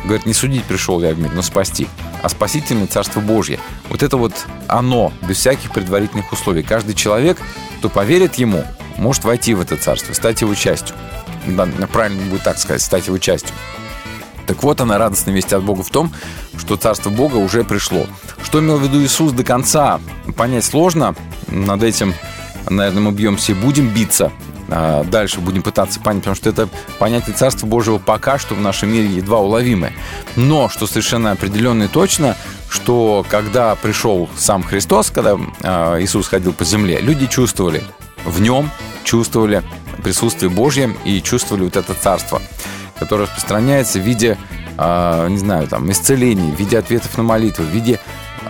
[0.04, 1.88] говорит, не судить пришел я в мир, но спасти,
[2.22, 3.58] а спасительное Царство Божье.
[3.88, 4.32] Вот это вот
[4.68, 6.62] оно, без всяких предварительных условий.
[6.62, 7.38] Каждый человек,
[7.78, 8.64] кто поверит ему,
[8.96, 10.94] может войти в это царство, стать его частью.
[11.46, 13.54] Да, правильно будет так сказать, стать его частью.
[14.46, 16.12] Так вот она, радостная весть от Бога в том,
[16.58, 18.06] что Царство Бога уже пришло.
[18.42, 20.00] Что имел в виду Иисус до конца,
[20.36, 21.14] понять сложно.
[21.46, 22.14] Над этим,
[22.68, 24.32] наверное, мы бьемся и будем биться.
[24.70, 26.68] А дальше будем пытаться понять, потому что это
[26.98, 29.92] понятие Царства Божьего пока что в нашем мире едва уловимое.
[30.36, 32.36] Но, что совершенно определенно и точно,
[32.68, 37.82] что когда пришел сам Христос, когда а, Иисус ходил по земле, люди чувствовали
[38.24, 38.70] в нем,
[39.02, 39.62] чувствовали
[40.02, 42.40] присутствие Божье и чувствовали вот это царство,
[42.98, 44.38] которое распространяется в виде,
[44.78, 47.98] э, не знаю, там, исцелений, в виде ответов на молитвы, в виде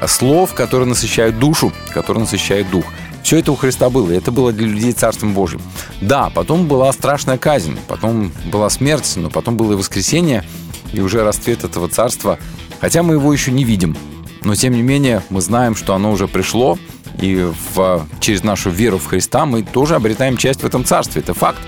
[0.06, 2.84] слов, которые насыщают душу, которые насыщают дух.
[3.22, 5.60] Все это у Христа было, и это было для людей Царством Божьим.
[6.00, 10.44] Да, потом была страшная казнь, потом была смерть, но потом было и воскресение,
[10.92, 12.38] и уже расцвет этого царства,
[12.80, 13.96] хотя мы его еще не видим.
[14.42, 16.78] Но, тем не менее, мы знаем, что оно уже пришло,
[17.20, 21.20] и в, через нашу веру в Христа мы тоже обретаем часть в этом царстве.
[21.20, 21.60] Это факт,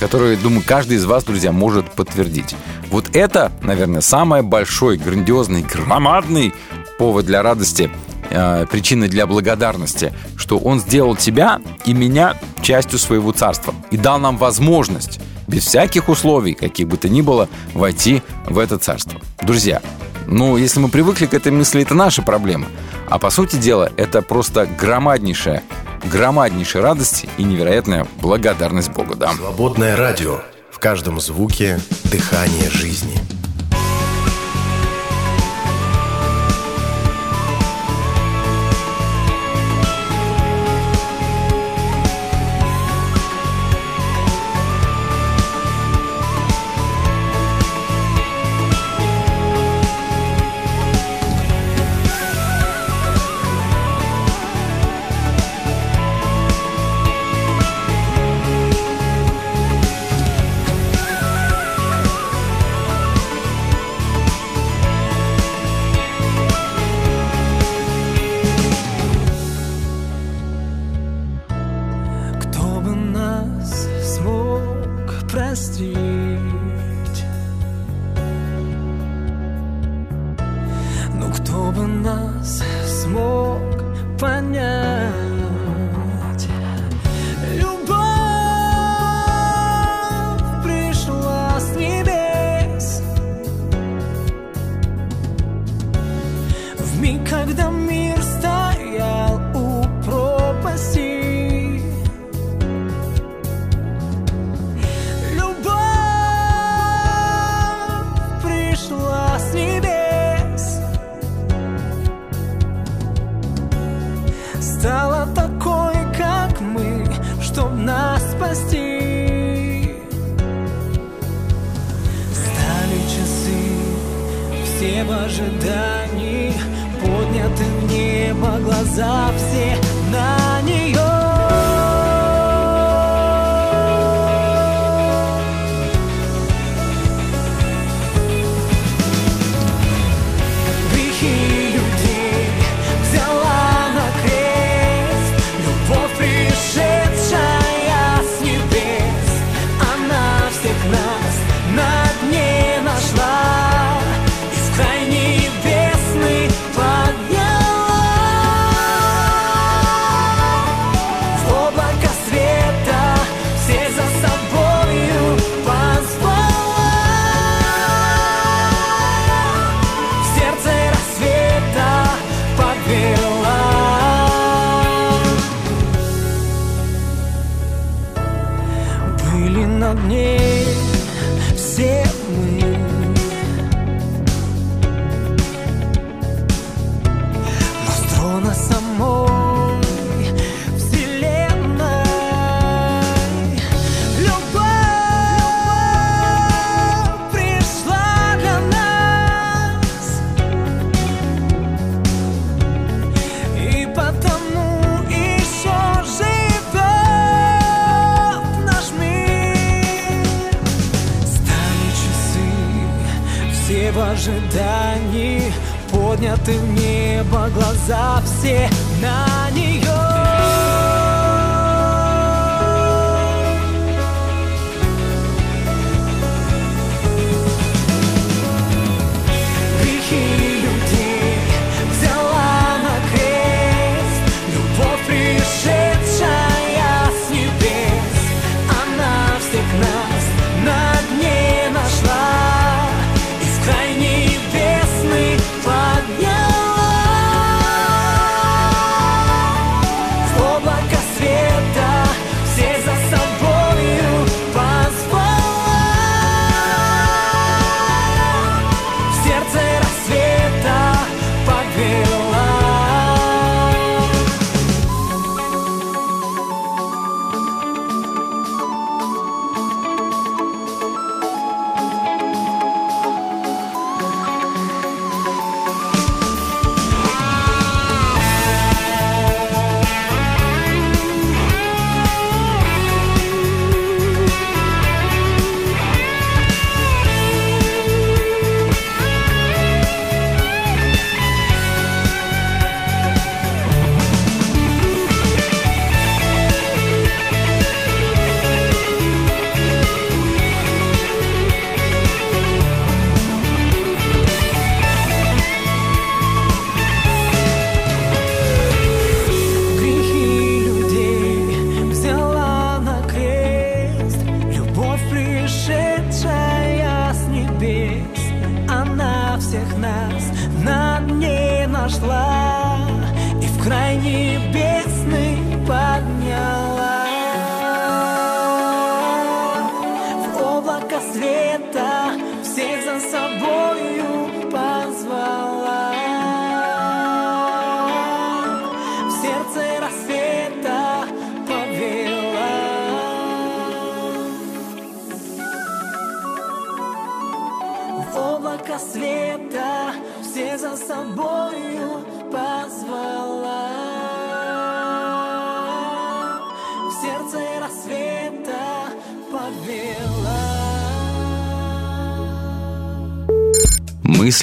[0.00, 2.56] который, думаю, каждый из вас, друзья, может подтвердить.
[2.90, 6.54] Вот это, наверное, самый большой, грандиозный, громадный
[6.98, 7.90] повод для радости,
[8.30, 14.18] э, причина для благодарности, что Он сделал тебя и меня частью своего царства и дал
[14.18, 19.20] нам возможность без всяких условий, каких бы то ни было, войти в это царство.
[19.42, 19.82] Друзья,
[20.26, 22.66] ну, если мы привыкли к этой мысли, это наша проблема.
[23.08, 25.62] А по сути дела, это просто громаднейшая,
[26.10, 29.32] громаднейшая радость и невероятная благодарность Богу, да.
[29.34, 30.40] Свободное радио.
[30.70, 33.33] В каждом звуке дыхание жизни.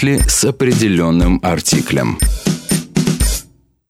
[0.01, 2.17] Мысли с определенным артиклем.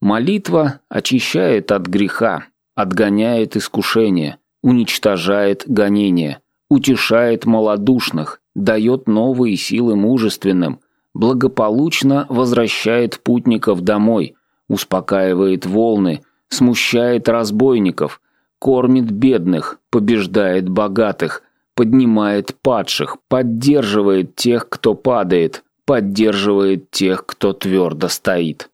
[0.01, 6.39] Молитва очищает от греха, отгоняет искушение, уничтожает гонение,
[6.69, 10.81] утешает малодушных, дает новые силы мужественным,
[11.13, 14.35] благополучно возвращает путников домой,
[14.67, 18.19] успокаивает волны, смущает разбойников,
[18.59, 21.41] кормит бедных, побеждает богатых,
[21.73, 28.69] поднимает падших, поддерживает тех, кто падает, поддерживает тех, кто твердо стоит.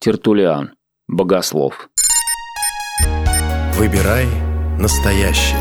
[0.00, 0.70] Тертулиан,
[1.06, 1.90] богослов.
[3.74, 4.24] Выбирай
[4.80, 5.60] настоящее.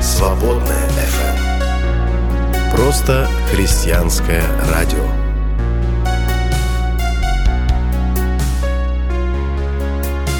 [0.00, 2.76] Свободное FM.
[2.76, 5.04] Просто христианское радио.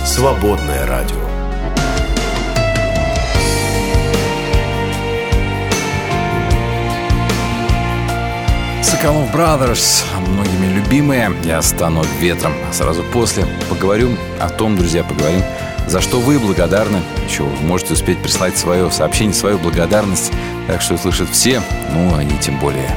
[0.04, 1.25] Свободное радио.
[8.86, 11.32] Соколов Brothers, многими любимые.
[11.42, 12.52] Я стану ветром.
[12.70, 15.42] Сразу после поговорю о том, друзья, поговорим,
[15.88, 17.02] за что вы благодарны.
[17.28, 20.30] Еще вы можете успеть прислать свое сообщение, свою благодарность.
[20.68, 21.60] Так что услышат все,
[21.92, 22.96] ну, а не тем более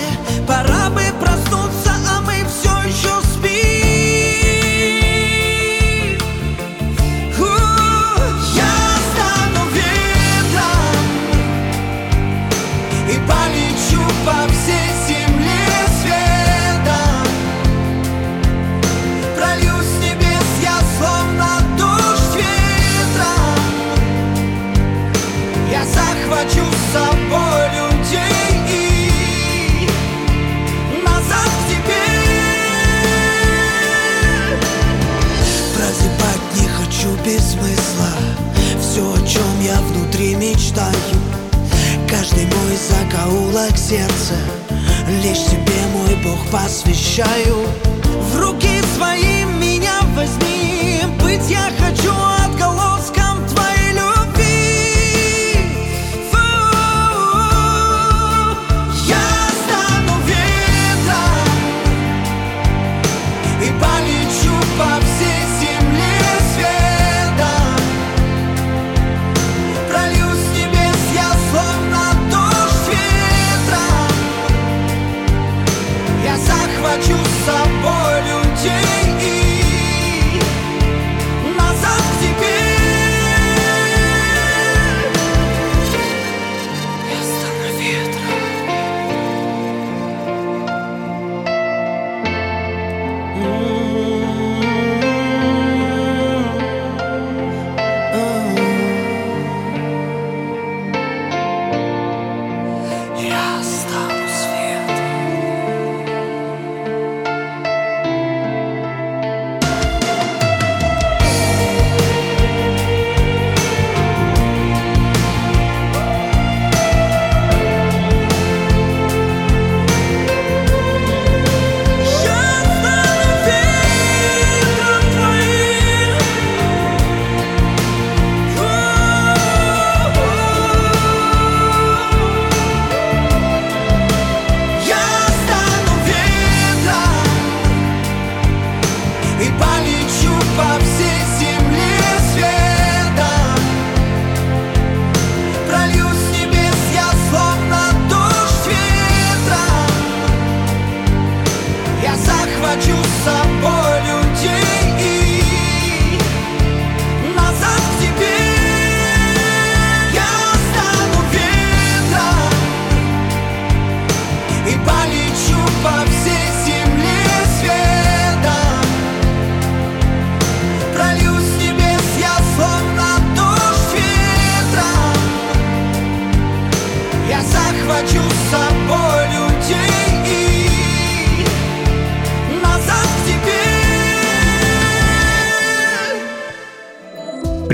[43.21, 44.35] закоулок сердца
[45.23, 47.65] Лишь тебе, мой Бог, посвящаю.
[48.31, 52.11] В руки свои меня возьми Быть я хочу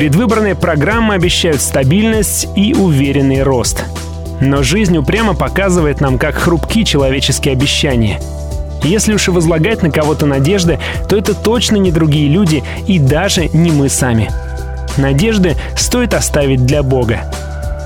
[0.08, 3.84] Предвыборные программы обещают стабильность и уверенный рост.
[4.40, 8.22] Но жизнь упрямо показывает нам, как хрупки человеческие обещания.
[8.86, 10.80] Если уж и возлагать на кого-то надежды,
[11.10, 14.32] то это точно не другие люди и даже не мы сами.
[14.96, 17.30] Надежды стоит оставить для Бога.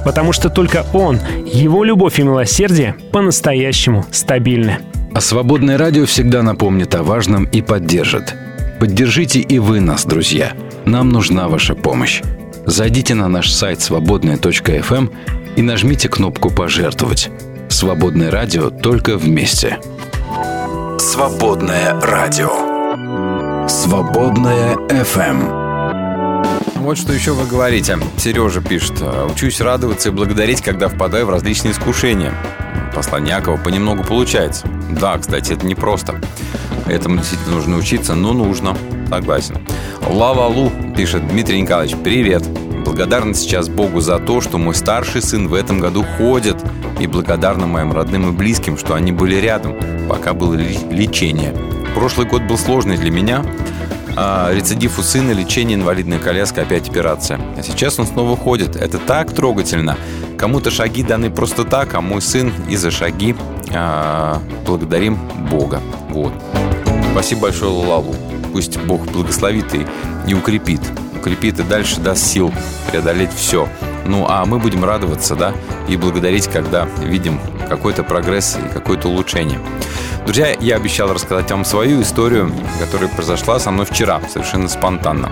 [0.05, 1.19] Потому что только Он,
[1.51, 4.77] Его любовь и милосердие по-настоящему стабильны.
[5.15, 8.35] А свободное радио всегда напомнит о важном и поддержит.
[8.79, 10.53] Поддержите и вы нас, друзья.
[10.85, 12.21] Нам нужна ваша помощь.
[12.65, 15.09] Зайдите на наш сайт свободная.фм
[15.55, 17.29] и нажмите кнопку «Пожертвовать».
[17.69, 19.79] Свободное радио только вместе.
[20.99, 23.67] Свободное радио.
[23.67, 25.61] Свободное FM.
[26.77, 27.97] Вот что еще вы говорите.
[28.17, 29.01] Сережа пишет.
[29.31, 32.33] Учусь радоваться и благодарить, когда впадаю в различные искушения.
[32.93, 34.67] Послание Якова понемногу получается.
[34.89, 36.19] Да, кстати, это непросто.
[36.87, 38.75] Этому действительно нужно учиться, но нужно.
[39.09, 39.57] Согласен.
[40.09, 41.95] Лавалу пишет Дмитрий Николаевич.
[42.03, 42.43] Привет.
[42.83, 46.57] Благодарна сейчас Богу за то, что мой старший сын в этом году ходит.
[46.99, 49.75] И благодарна моим родным и близким, что они были рядом,
[50.09, 51.53] пока было лечение.
[51.95, 53.43] Прошлый год был сложный для меня.
[54.15, 57.39] А, рецидив у сына, лечение, инвалидная коляска, опять операция.
[57.57, 58.75] А сейчас он снова ходит.
[58.75, 59.97] Это так трогательно.
[60.37, 63.35] Кому-то шаги даны просто так, а мой сын и за шаги
[63.73, 65.17] а, благодарим
[65.49, 65.79] Бога.
[66.09, 66.33] Вот.
[67.13, 68.15] Спасибо большое, Лалу.
[68.51, 69.85] Пусть Бог благословит и,
[70.27, 70.81] и укрепит.
[71.15, 72.51] Укрепит и дальше даст сил
[72.89, 73.67] преодолеть все.
[74.05, 75.53] Ну, а мы будем радоваться, да,
[75.87, 79.59] и благодарить, когда видим какой-то прогресс и какое-то улучшение.
[80.25, 85.31] Друзья, я обещал рассказать вам свою историю, которая произошла со мной вчера, совершенно спонтанно.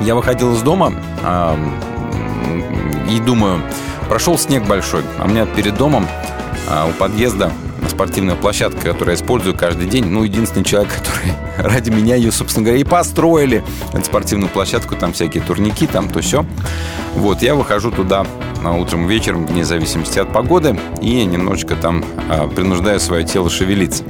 [0.00, 0.92] Я выходил из дома
[1.24, 1.74] м,
[3.10, 3.62] и думаю,
[4.08, 6.06] прошел снег большой, а у меня перед домом
[6.68, 7.52] а, у подъезда
[7.88, 10.06] спортивная площадка, которую я использую каждый день.
[10.06, 13.64] Ну, единственный человек, который ради меня ее, собственно говоря, и построили.
[13.92, 16.44] Эту спортивную площадку, там всякие турники, там то все.
[17.14, 18.26] Вот, я выхожу туда
[18.64, 24.04] а, утром, вечером, вне зависимости от погоды, и немножечко там а, принуждаю свое тело шевелиться.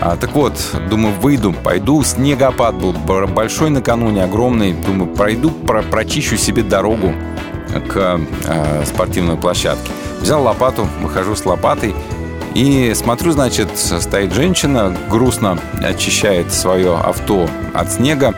[0.00, 0.54] А, так вот,
[0.90, 2.02] думаю, выйду, пойду.
[2.02, 4.72] Снегопад был большой накануне, огромный.
[4.72, 7.14] Думаю, пройду, про- прочищу себе дорогу
[7.88, 9.90] к э, спортивной площадке.
[10.20, 11.94] Взял лопату, выхожу с лопатой
[12.54, 18.34] и смотрю, значит, стоит женщина, грустно очищает свое авто от снега.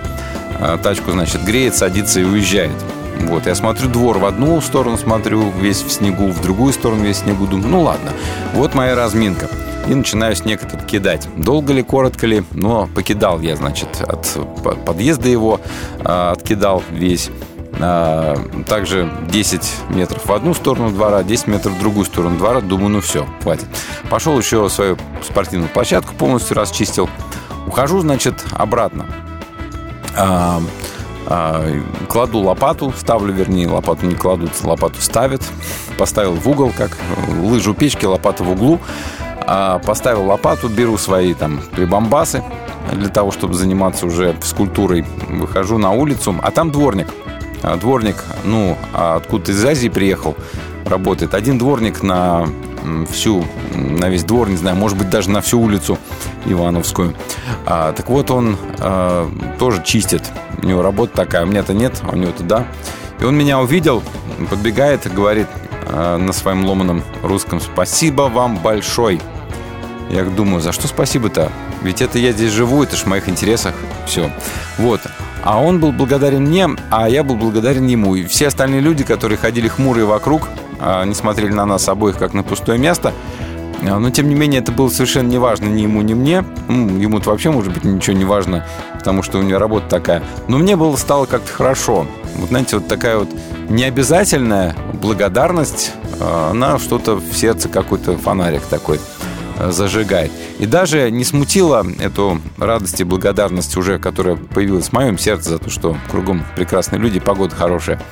[0.59, 2.73] а, тачку, значит, греет, садится и уезжает.
[3.21, 7.19] Вот, я смотрю двор в одну сторону, смотрю весь в снегу, в другую сторону весь
[7.19, 8.13] в снегу, думаю, ну ладно,
[8.55, 9.49] вот моя разминка.
[9.89, 11.29] И начинаю снег этот кидать.
[11.37, 14.27] Долго ли, коротко ли, но покидал я, значит, от
[14.85, 15.61] подъезда его,
[16.05, 17.31] а, откидал весь.
[17.79, 18.37] А,
[18.67, 22.61] также 10 метров в одну сторону двора, 10 метров в другую сторону двора.
[22.61, 23.67] Думаю, ну все, хватит.
[24.09, 27.09] Пошел еще свою спортивную площадку полностью расчистил.
[27.67, 29.07] Ухожу, значит, обратно.
[30.17, 30.61] А,
[31.27, 31.67] а,
[32.09, 35.43] кладу лопату, ставлю, вернее, лопату не кладут, лопату ставят.
[35.99, 36.97] Поставил в угол, как
[37.29, 38.81] лыжу печки, лопата в углу.
[39.87, 42.43] Поставил лопату, беру свои там прибамбасы
[42.93, 45.05] для того, чтобы заниматься уже физкультурой.
[45.29, 47.07] Выхожу на улицу, а там дворник–
[47.75, 50.37] дворник, ну, а откуда из Азии приехал,
[50.85, 51.35] работает.
[51.35, 52.47] Один дворник на
[53.11, 53.45] всю,
[53.75, 55.99] на весь двор, не знаю, может быть, даже на всю улицу
[56.45, 57.15] Ивановскую.
[57.65, 60.23] А, так вот, он а, тоже чистит.
[60.63, 62.67] У него работа такая, у меня-то нет, а у него-то да.
[63.21, 64.03] И он меня увидел,
[64.51, 65.49] подбегает и говорит
[65.87, 69.21] а, на своем ломаном русском «Спасибо вам большой».
[70.09, 71.51] Я думаю, за что спасибо-то?
[71.83, 73.75] Ведь это я здесь живу, это ж в моих интересах.
[74.07, 74.31] Все.
[74.79, 75.01] Вот.
[75.47, 78.17] А он был благодарен мне, а я был благодарен ему.
[78.17, 80.49] И все остальные люди, которые ходили хмурые вокруг,
[80.81, 83.15] а, не смотрели на нас обоих, как на пустое место,
[83.81, 86.45] а, но, тем не менее, это было совершенно не важно ни ему, ни мне.
[86.69, 88.67] Ему-то вообще, может быть, ничего не важно,
[88.99, 90.21] потому что у него работа такая.
[90.49, 92.09] Но мне было стало как-то хорошо.
[92.35, 93.29] Вот, знаете, вот такая вот
[93.69, 98.99] необязательная благодарность, а, она что-то в сердце какой-то фонарик такой
[99.59, 100.31] зажигает.
[100.59, 105.59] И даже не смутила эту радость и благодарность уже, которая появилась в моем сердце за
[105.59, 108.03] то, что кругом прекрасные люди, погода хорошая,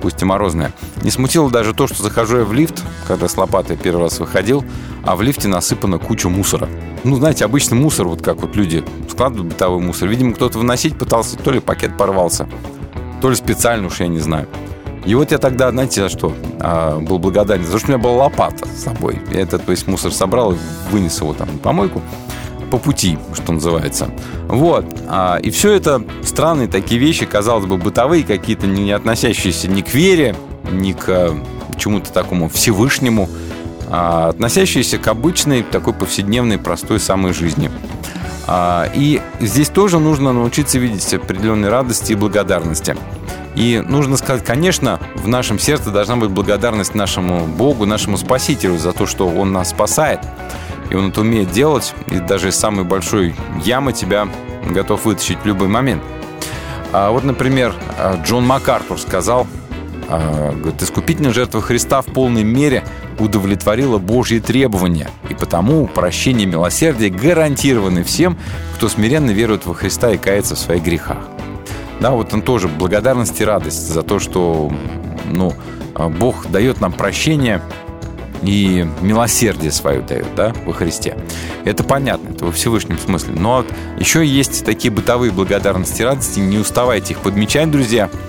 [0.00, 0.72] пусть и морозная.
[1.02, 4.64] Не смутило даже то, что захожу я в лифт, когда с лопатой первый раз выходил,
[5.04, 6.68] а в лифте насыпана куча мусора.
[7.04, 10.08] Ну, знаете, обычный мусор, вот как вот люди складывают бытовой мусор.
[10.08, 12.48] Видимо, кто-то выносить пытался, то ли пакет порвался,
[13.20, 14.48] то ли специально уж, я не знаю.
[15.06, 17.64] И вот я тогда, знаете, за что а, был благодарен?
[17.64, 19.20] За то, что у меня была лопата с собой.
[19.32, 20.56] Я этот весь мусор собрал и
[20.90, 22.02] вынес его там на помойку
[22.72, 24.10] по пути, что называется.
[24.48, 24.84] Вот.
[25.08, 29.94] А, и все это странные такие вещи, казалось бы, бытовые, какие-то не относящиеся ни к
[29.94, 30.34] вере,
[30.72, 31.34] ни к а,
[31.78, 33.28] чему-то такому Всевышнему,
[33.88, 37.70] а относящиеся к обычной, такой повседневной, простой самой жизни.
[38.94, 42.96] И здесь тоже нужно научиться видеть определенные радости и благодарности.
[43.56, 48.92] И нужно сказать, конечно, в нашем сердце должна быть благодарность нашему Богу, нашему Спасителю за
[48.92, 50.20] то, что Он нас спасает.
[50.90, 53.34] И Он это умеет делать, и даже из самой большой
[53.64, 54.28] ямы тебя
[54.66, 56.02] готов вытащить в любой момент.
[56.92, 57.74] А вот, например,
[58.24, 59.46] Джон МакАртур сказал,
[60.08, 62.84] а, говорит, искупительная жертва Христа в полной мере
[63.18, 68.38] удовлетворила Божьи требования, и потому прощение и милосердие гарантированы всем,
[68.76, 71.18] кто смиренно верует во Христа и кается в своих грехах.
[72.00, 74.70] Да, вот он тоже благодарность и радость за то, что
[75.32, 75.52] ну,
[75.94, 77.62] а, Бог дает нам прощение
[78.42, 81.16] и милосердие свое дает, да, во Христе.
[81.64, 83.34] Это понятно, это во Всевышнем смысле.
[83.34, 83.64] Но
[83.98, 88.10] еще есть такие бытовые благодарности и радости, не уставайте их подмечать, друзья–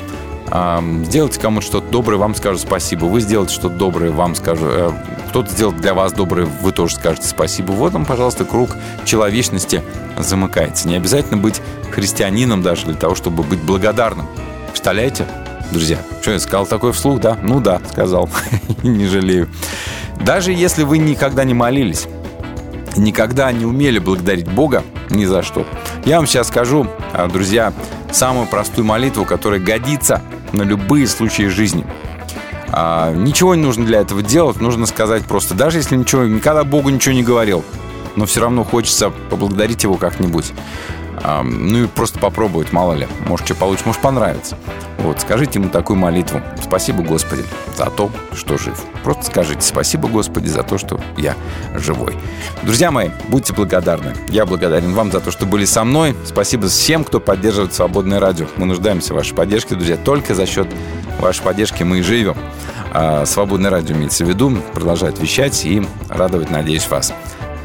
[1.06, 3.06] сделайте кому-то что-то доброе, вам скажут спасибо.
[3.06, 4.68] Вы сделаете что-то доброе, вам скажут.
[4.68, 4.92] Э,
[5.30, 7.72] кто-то сделает для вас доброе, вы тоже скажете спасибо.
[7.72, 8.70] Вот он, пожалуйста, круг
[9.06, 9.84] человечности
[10.18, 10.88] замыкается.
[10.88, 11.62] Не обязательно быть
[11.92, 14.28] христианином даже для того, чтобы быть благодарным.
[14.70, 15.28] Представляете,
[15.72, 15.98] друзья?
[16.22, 17.38] Что я сказал такой вслух, да?
[17.42, 18.30] Ну да, сказал.
[18.84, 19.50] не жалею.
[20.22, 22.08] Даже если вы никогда не молились,
[22.96, 25.66] никогда не умели благодарить Бога ни за что,
[26.06, 27.74] я вам сейчас скажу, а, друзья,
[28.12, 30.22] самую простую молитву, которая годится
[30.54, 31.86] на любые случаи жизни.
[32.70, 36.90] А, ничего не нужно для этого делать, нужно сказать просто, даже если ничего, никогда Богу
[36.90, 37.64] ничего не говорил,
[38.16, 40.52] но все равно хочется поблагодарить его как-нибудь.
[41.44, 44.58] Ну и просто попробовать, мало ли, может, что получится, может, понравится.
[45.00, 46.42] Вот, скажите ему такую молитву.
[46.62, 47.44] Спасибо, Господи,
[47.76, 48.80] за то, что жив.
[49.04, 51.36] Просто скажите спасибо, Господи, за то, что я
[51.76, 52.16] живой.
[52.64, 54.14] Друзья мои, будьте благодарны.
[54.30, 56.16] Я благодарен вам за то, что были со мной.
[56.26, 58.48] Спасибо всем, кто поддерживает «Свободное радио».
[58.58, 59.98] Мы нуждаемся в вашей поддержке, друзья.
[59.98, 60.68] Только за счет
[61.20, 62.36] вашей поддержки мы и живем.
[62.92, 67.14] А «Свободное радио» имеется в виду, продолжает вещать и радовать, надеюсь, вас.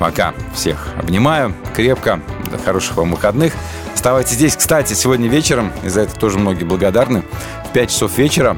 [0.02, 0.34] Пока.
[0.52, 2.20] Всех обнимаю крепко.
[2.64, 3.52] Хороших вам выходных.
[3.94, 4.56] Оставайтесь здесь.
[4.56, 7.22] Кстати, сегодня вечером, и за это тоже многие благодарны,
[7.68, 8.56] в 5 часов вечера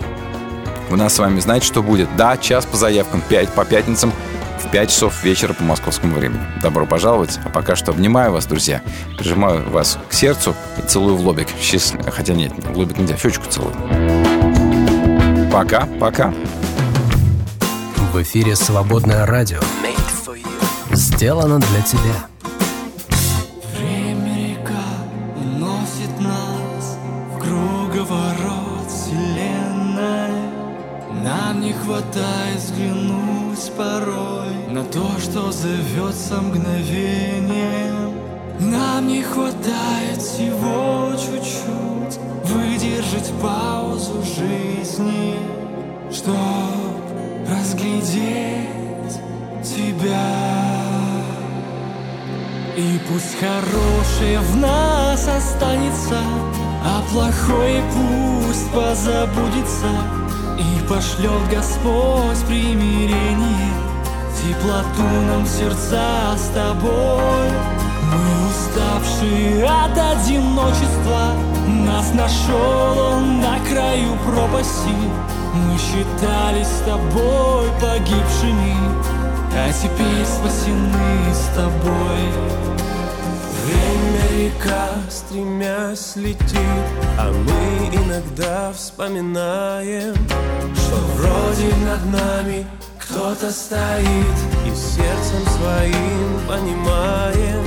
[0.88, 2.08] у нас с вами, знаете, что будет?
[2.16, 4.10] Да, час по заявкам, 5 по пятницам,
[4.58, 6.40] в 5 часов вечера по московскому времени.
[6.62, 7.38] Добро пожаловать.
[7.44, 8.80] А пока что обнимаю вас, друзья.
[9.18, 11.48] Прижимаю вас к сердцу и целую в лобик.
[11.60, 12.10] Счастливо.
[12.10, 13.74] Хотя нет, в лобик нельзя, в щечку целую.
[15.52, 16.32] Пока, пока.
[18.14, 19.60] В эфире «Свободное радио».
[21.16, 22.28] Сделано для тебя.
[27.38, 30.32] круговорот вселенной.
[31.22, 38.14] Нам не хватает взглянуть порой На то, что зовется мгновением.
[38.58, 45.36] Нам не хватает всего чуть-чуть Выдержать паузу жизни
[46.10, 46.34] Чтоб
[47.48, 48.64] разглядеть
[49.62, 50.73] тебя
[52.76, 56.18] и пусть хорошее в нас останется,
[56.84, 59.90] а плохое пусть позабудется,
[60.58, 63.72] и пошлет Господь примирение,
[64.42, 67.50] теплоту нам в сердца с тобой.
[68.12, 71.32] Мы уставшие от одиночества,
[71.86, 74.94] нас нашел он на краю пропасти.
[75.54, 78.76] Мы считались с тобой погибшими,
[79.56, 82.22] а теперь спасены с тобой.
[83.64, 86.84] Время река, стремясь летит,
[87.18, 90.14] а мы иногда вспоминаем,
[90.74, 92.66] что вроде над нами
[92.98, 94.36] кто-то стоит,
[94.66, 97.62] и сердцем своим понимаем,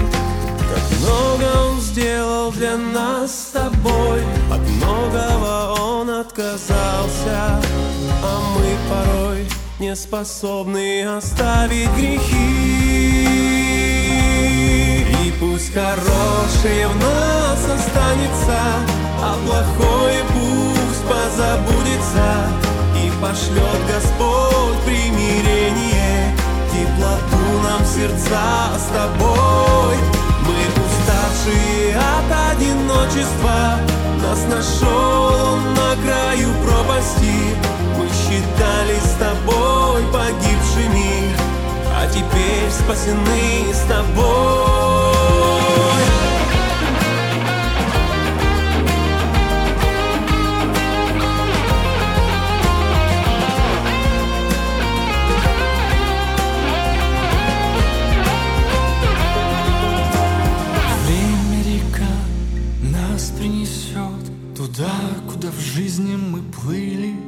[0.60, 7.62] как много он сделал для нас с тобой, от многого он отказался,
[8.24, 9.48] а мы порой
[9.80, 13.28] не способны оставить грехи.
[15.24, 18.60] И пусть хорошее в нас останется,
[19.22, 22.50] а плохое пусть позабудется.
[22.96, 26.36] И пошлет Господь примирение,
[26.72, 29.98] теплоту нам сердца с тобой.
[30.48, 33.80] Мы уставшие от одиночества,
[34.24, 37.87] нас нашел на краю пропасти.
[38.30, 41.34] Считались с тобой погибшими,
[41.96, 44.68] а теперь спасены с тобой.
[62.82, 64.92] Нас принесет туда,
[65.32, 67.27] куда в жизни мы плыли.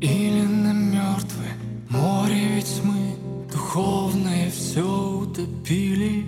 [0.00, 1.56] Или на мертвое
[1.88, 3.16] море, ведь мы
[3.50, 6.26] духовное все утопили.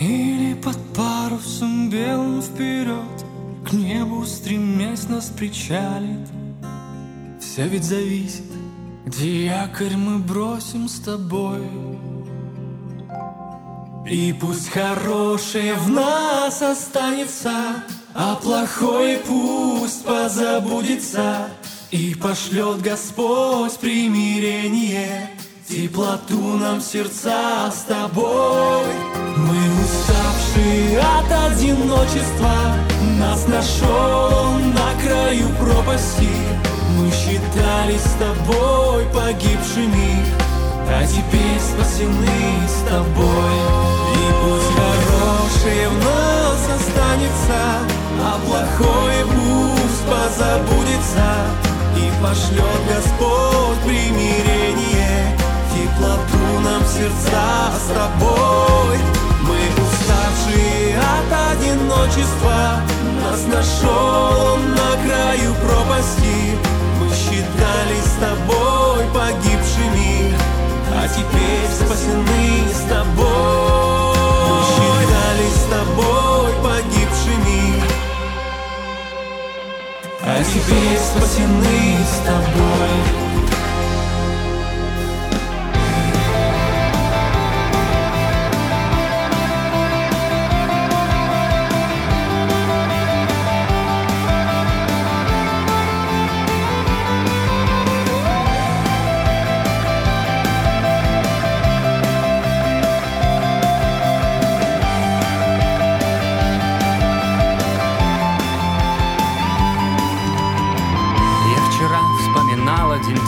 [0.00, 3.24] Или под парусом белым вперед
[3.68, 6.26] к небу стремясь нас причалит.
[7.38, 8.44] Все ведь зависит,
[9.04, 11.68] где якорь мы бросим с тобой.
[14.08, 17.84] И пусть хорошее в нас останется,
[18.14, 21.48] а плохое пусть позабудется.
[21.90, 25.30] И пошлет Господь примирение,
[25.66, 28.84] теплоту нам сердца с тобой.
[29.38, 32.52] Мы уставшие от одиночества,
[33.18, 36.28] нас нашел на краю пропасти.
[36.98, 40.26] Мы считались с тобой погибшими,
[40.90, 43.56] а теперь спасены с тобой.
[44.12, 47.78] И пусть хорошее в нас останется,
[48.20, 51.67] а плохое пусть позабудется.
[51.98, 55.36] И пошлет Господь примирение,
[55.72, 58.98] теплоту нам сердца с тобой.
[59.42, 62.80] Мы уставшие от одиночества,
[63.20, 66.56] нас нашел он на краю пропасти.
[67.00, 70.34] Мы считались с тобой погибшими,
[70.94, 74.18] а теперь спасены с тобой.
[74.48, 76.17] Мы считались с тобой
[80.27, 83.56] а теперь спасены с тобой.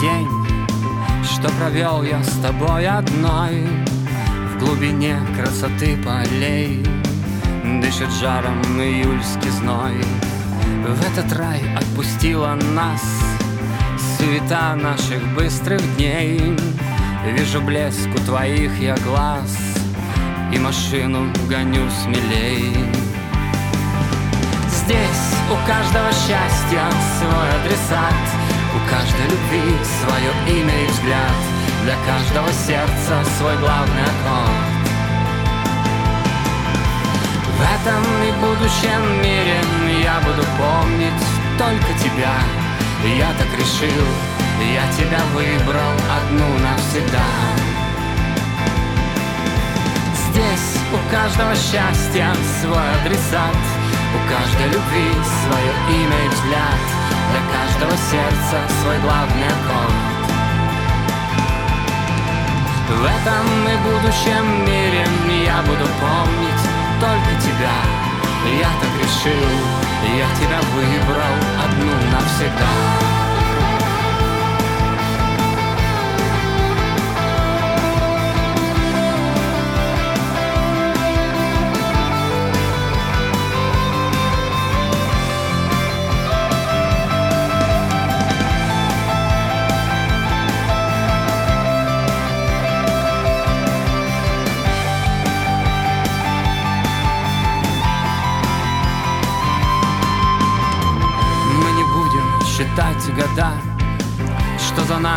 [0.01, 0.27] День,
[1.23, 3.67] что провел я с тобой одной
[4.55, 6.83] В глубине красоты полей.
[7.81, 9.93] Дышит жаром июльский зной
[10.87, 13.03] В этот рай отпустила нас
[14.17, 16.57] Суета наших быстрых дней.
[17.23, 19.55] Вижу блеск у твоих я глаз
[20.51, 22.73] И машину гоню смелей.
[24.67, 28.30] Здесь у каждого счастья свой адресат
[28.73, 31.35] У каждой любви свое имя и взгляд.
[31.83, 34.81] Для каждого сердца свой главный аккорд.
[37.57, 39.59] В этом и будущем мире
[40.01, 41.23] я буду помнить
[43.17, 44.05] Я так решил,
[44.73, 47.27] я тебя выбрал одну навсегда.
[50.29, 53.57] Здесь у каждого счастья свой адресат.
[54.15, 55.11] У каждой любви
[55.43, 57.00] свое имя и взгляд
[57.51, 60.11] каждого сердца свой главный аккорд
[62.89, 65.05] В этом и будущем мире
[65.45, 66.63] я буду помнить
[66.99, 67.77] только тебя.
[68.59, 69.49] Я так решил,
[70.17, 73.20] я тебя выбрал одну навсегда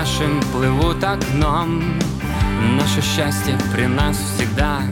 [0.05, 1.83] нашим плывут окном.
[2.79, 4.83] Наше счастье при нас всегда,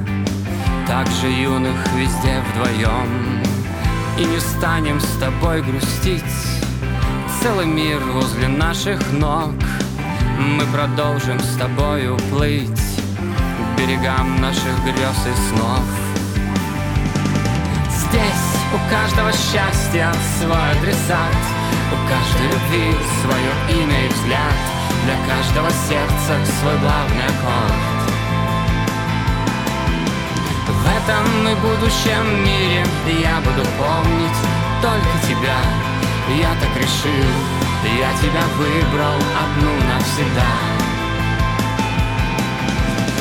[0.89, 3.43] так же юных везде вдвоем.
[4.19, 6.25] И не станем с тобой грустить,
[7.43, 9.53] целый мир возле наших ног.
[10.39, 15.85] Мы продолжим с тобою плыть к берегам наших грез и снов.
[17.91, 21.37] Здесь у каждого счастья свой адресат—
[21.93, 24.72] у каждой любви свое имя и взгляд
[25.05, 27.93] Для каждого сердца свой главный аккорд.
[30.69, 32.85] В этом и будущем мире
[33.21, 34.41] я буду помнить
[34.81, 35.59] только тебя.
[36.29, 37.31] Я так решил,
[37.85, 40.53] я тебя выбрал одну навсегда.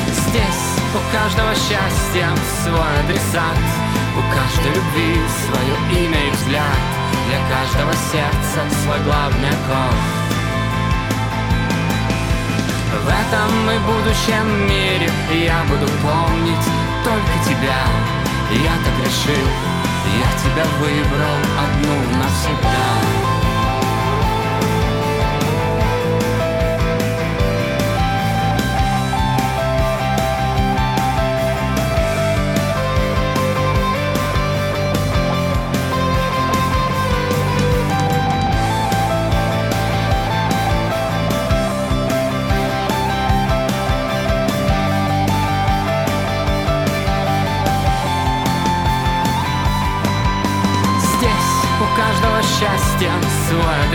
[0.08, 2.28] Здесь у каждого счастья
[2.62, 3.58] свой адресат.
[4.16, 6.78] У каждой любви свое имя и взгляд.
[7.26, 10.21] Для каждого сердца свой главный аккорд
[13.32, 15.10] этом и будущем мире.
[15.32, 16.66] Я буду помнить
[17.02, 17.86] только тебя.
[18.50, 19.48] Я так решил,
[20.20, 23.11] я тебя выбрал одну навсегда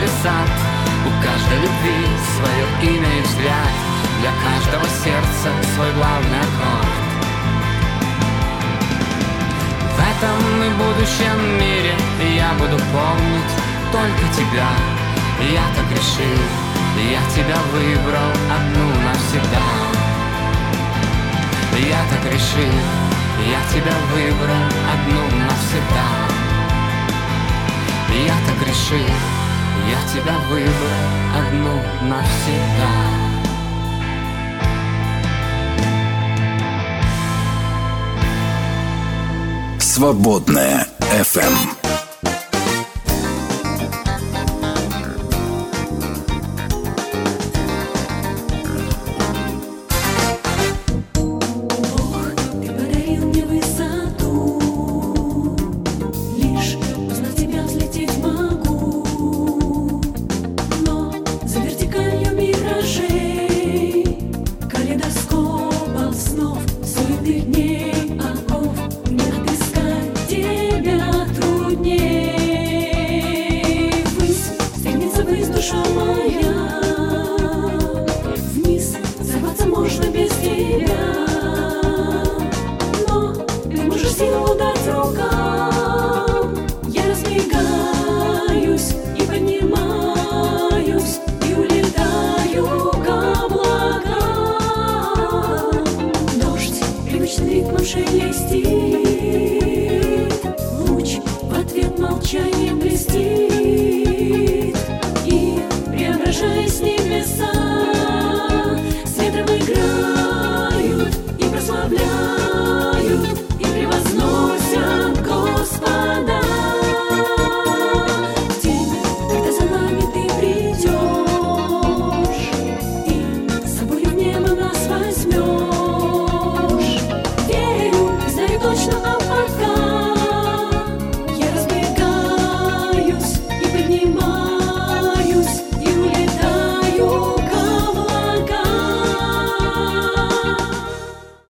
[0.07, 0.49] свой адресат
[1.05, 3.73] У каждой любви свое имя и взгляд.
[4.21, 7.07] Для каждого сердца свой главный аккорд.
[9.95, 11.95] В этом и будущем мире
[12.35, 13.53] я буду помнить
[13.91, 14.69] только тебя.
[15.39, 16.41] Я так решил,
[16.97, 19.67] я тебя выбрал одну навсегда.
[21.77, 22.73] Я так решил,
[23.45, 26.27] я тебя выбрал одну навсегда.
[28.25, 29.36] Я так решил,
[29.89, 31.76] я тебя выбрал одну
[32.09, 33.18] навсегда.
[39.80, 41.86] Свободная FM.